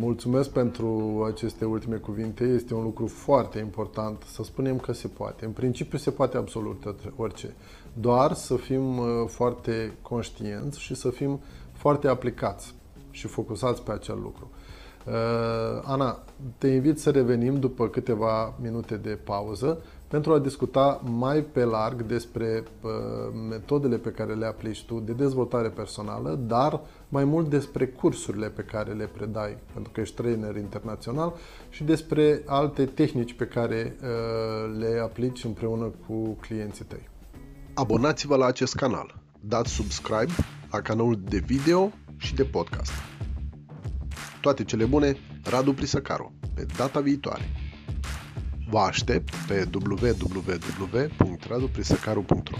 mulțumesc 0.00 0.50
pentru 0.50 1.22
aceste 1.32 1.64
ultime 1.64 1.96
cuvinte. 1.96 2.44
Este 2.44 2.74
un 2.74 2.82
lucru 2.82 3.06
foarte 3.06 3.58
important 3.58 4.22
să 4.32 4.42
spunem 4.42 4.78
că 4.78 4.92
se 4.92 5.08
poate. 5.08 5.44
În 5.44 5.50
principiu 5.50 5.98
se 5.98 6.10
poate 6.10 6.36
absolut 6.36 6.94
orice. 7.16 7.54
Doar 7.92 8.32
să 8.32 8.56
fim 8.56 8.98
uh, 8.98 9.06
foarte 9.26 9.92
conștienți 10.02 10.80
și 10.80 10.94
să 10.94 11.10
fim 11.10 11.40
foarte 11.72 12.08
aplicați 12.08 12.74
și 13.10 13.26
focusați 13.26 13.82
pe 13.82 13.92
acel 13.92 14.18
lucru. 14.22 14.50
Uh, 15.06 15.82
Ana, 15.84 16.24
te 16.58 16.68
invit 16.68 16.98
să 16.98 17.10
revenim 17.10 17.58
după 17.60 17.88
câteva 17.88 18.54
minute 18.60 18.96
de 18.96 19.18
pauză 19.24 19.82
pentru 20.08 20.32
a 20.32 20.38
discuta 20.38 21.00
mai 21.04 21.42
pe 21.42 21.64
larg 21.64 22.02
despre 22.02 22.62
uh, 22.80 22.90
metodele 23.48 23.96
pe 23.96 24.10
care 24.10 24.34
le 24.34 24.46
aplici 24.46 24.84
tu 24.84 25.00
de 25.00 25.12
dezvoltare 25.12 25.68
personală, 25.68 26.38
dar 26.46 26.80
mai 27.08 27.24
mult 27.24 27.48
despre 27.48 27.86
cursurile 27.86 28.48
pe 28.48 28.62
care 28.62 28.92
le 28.92 29.04
predai, 29.04 29.56
pentru 29.72 29.92
că 29.92 30.00
ești 30.00 30.14
trainer 30.14 30.56
internațional, 30.56 31.34
și 31.70 31.84
despre 31.84 32.42
alte 32.46 32.84
tehnici 32.84 33.34
pe 33.34 33.46
care 33.46 33.96
uh, 34.00 34.78
le 34.78 35.00
aplici 35.02 35.44
împreună 35.44 35.92
cu 36.06 36.36
clienții 36.40 36.84
tăi. 36.84 37.08
Abonați-vă 37.74 38.36
la 38.36 38.46
acest 38.46 38.74
canal, 38.74 39.14
dați 39.40 39.70
subscribe 39.70 40.32
la 40.70 40.80
canalul 40.80 41.20
de 41.28 41.38
video 41.38 41.92
și 42.16 42.34
de 42.34 42.44
podcast. 42.44 42.92
Toate 44.40 44.64
cele 44.64 44.84
bune, 44.84 45.16
Radu 45.44 45.72
Prisăcaru, 45.72 46.32
pe 46.54 46.66
data 46.76 47.00
viitoare. 47.00 47.67
Vă 48.70 48.78
aștept 48.78 49.34
pe 49.46 49.68
www.raduprisăcaru.ro 49.74 52.58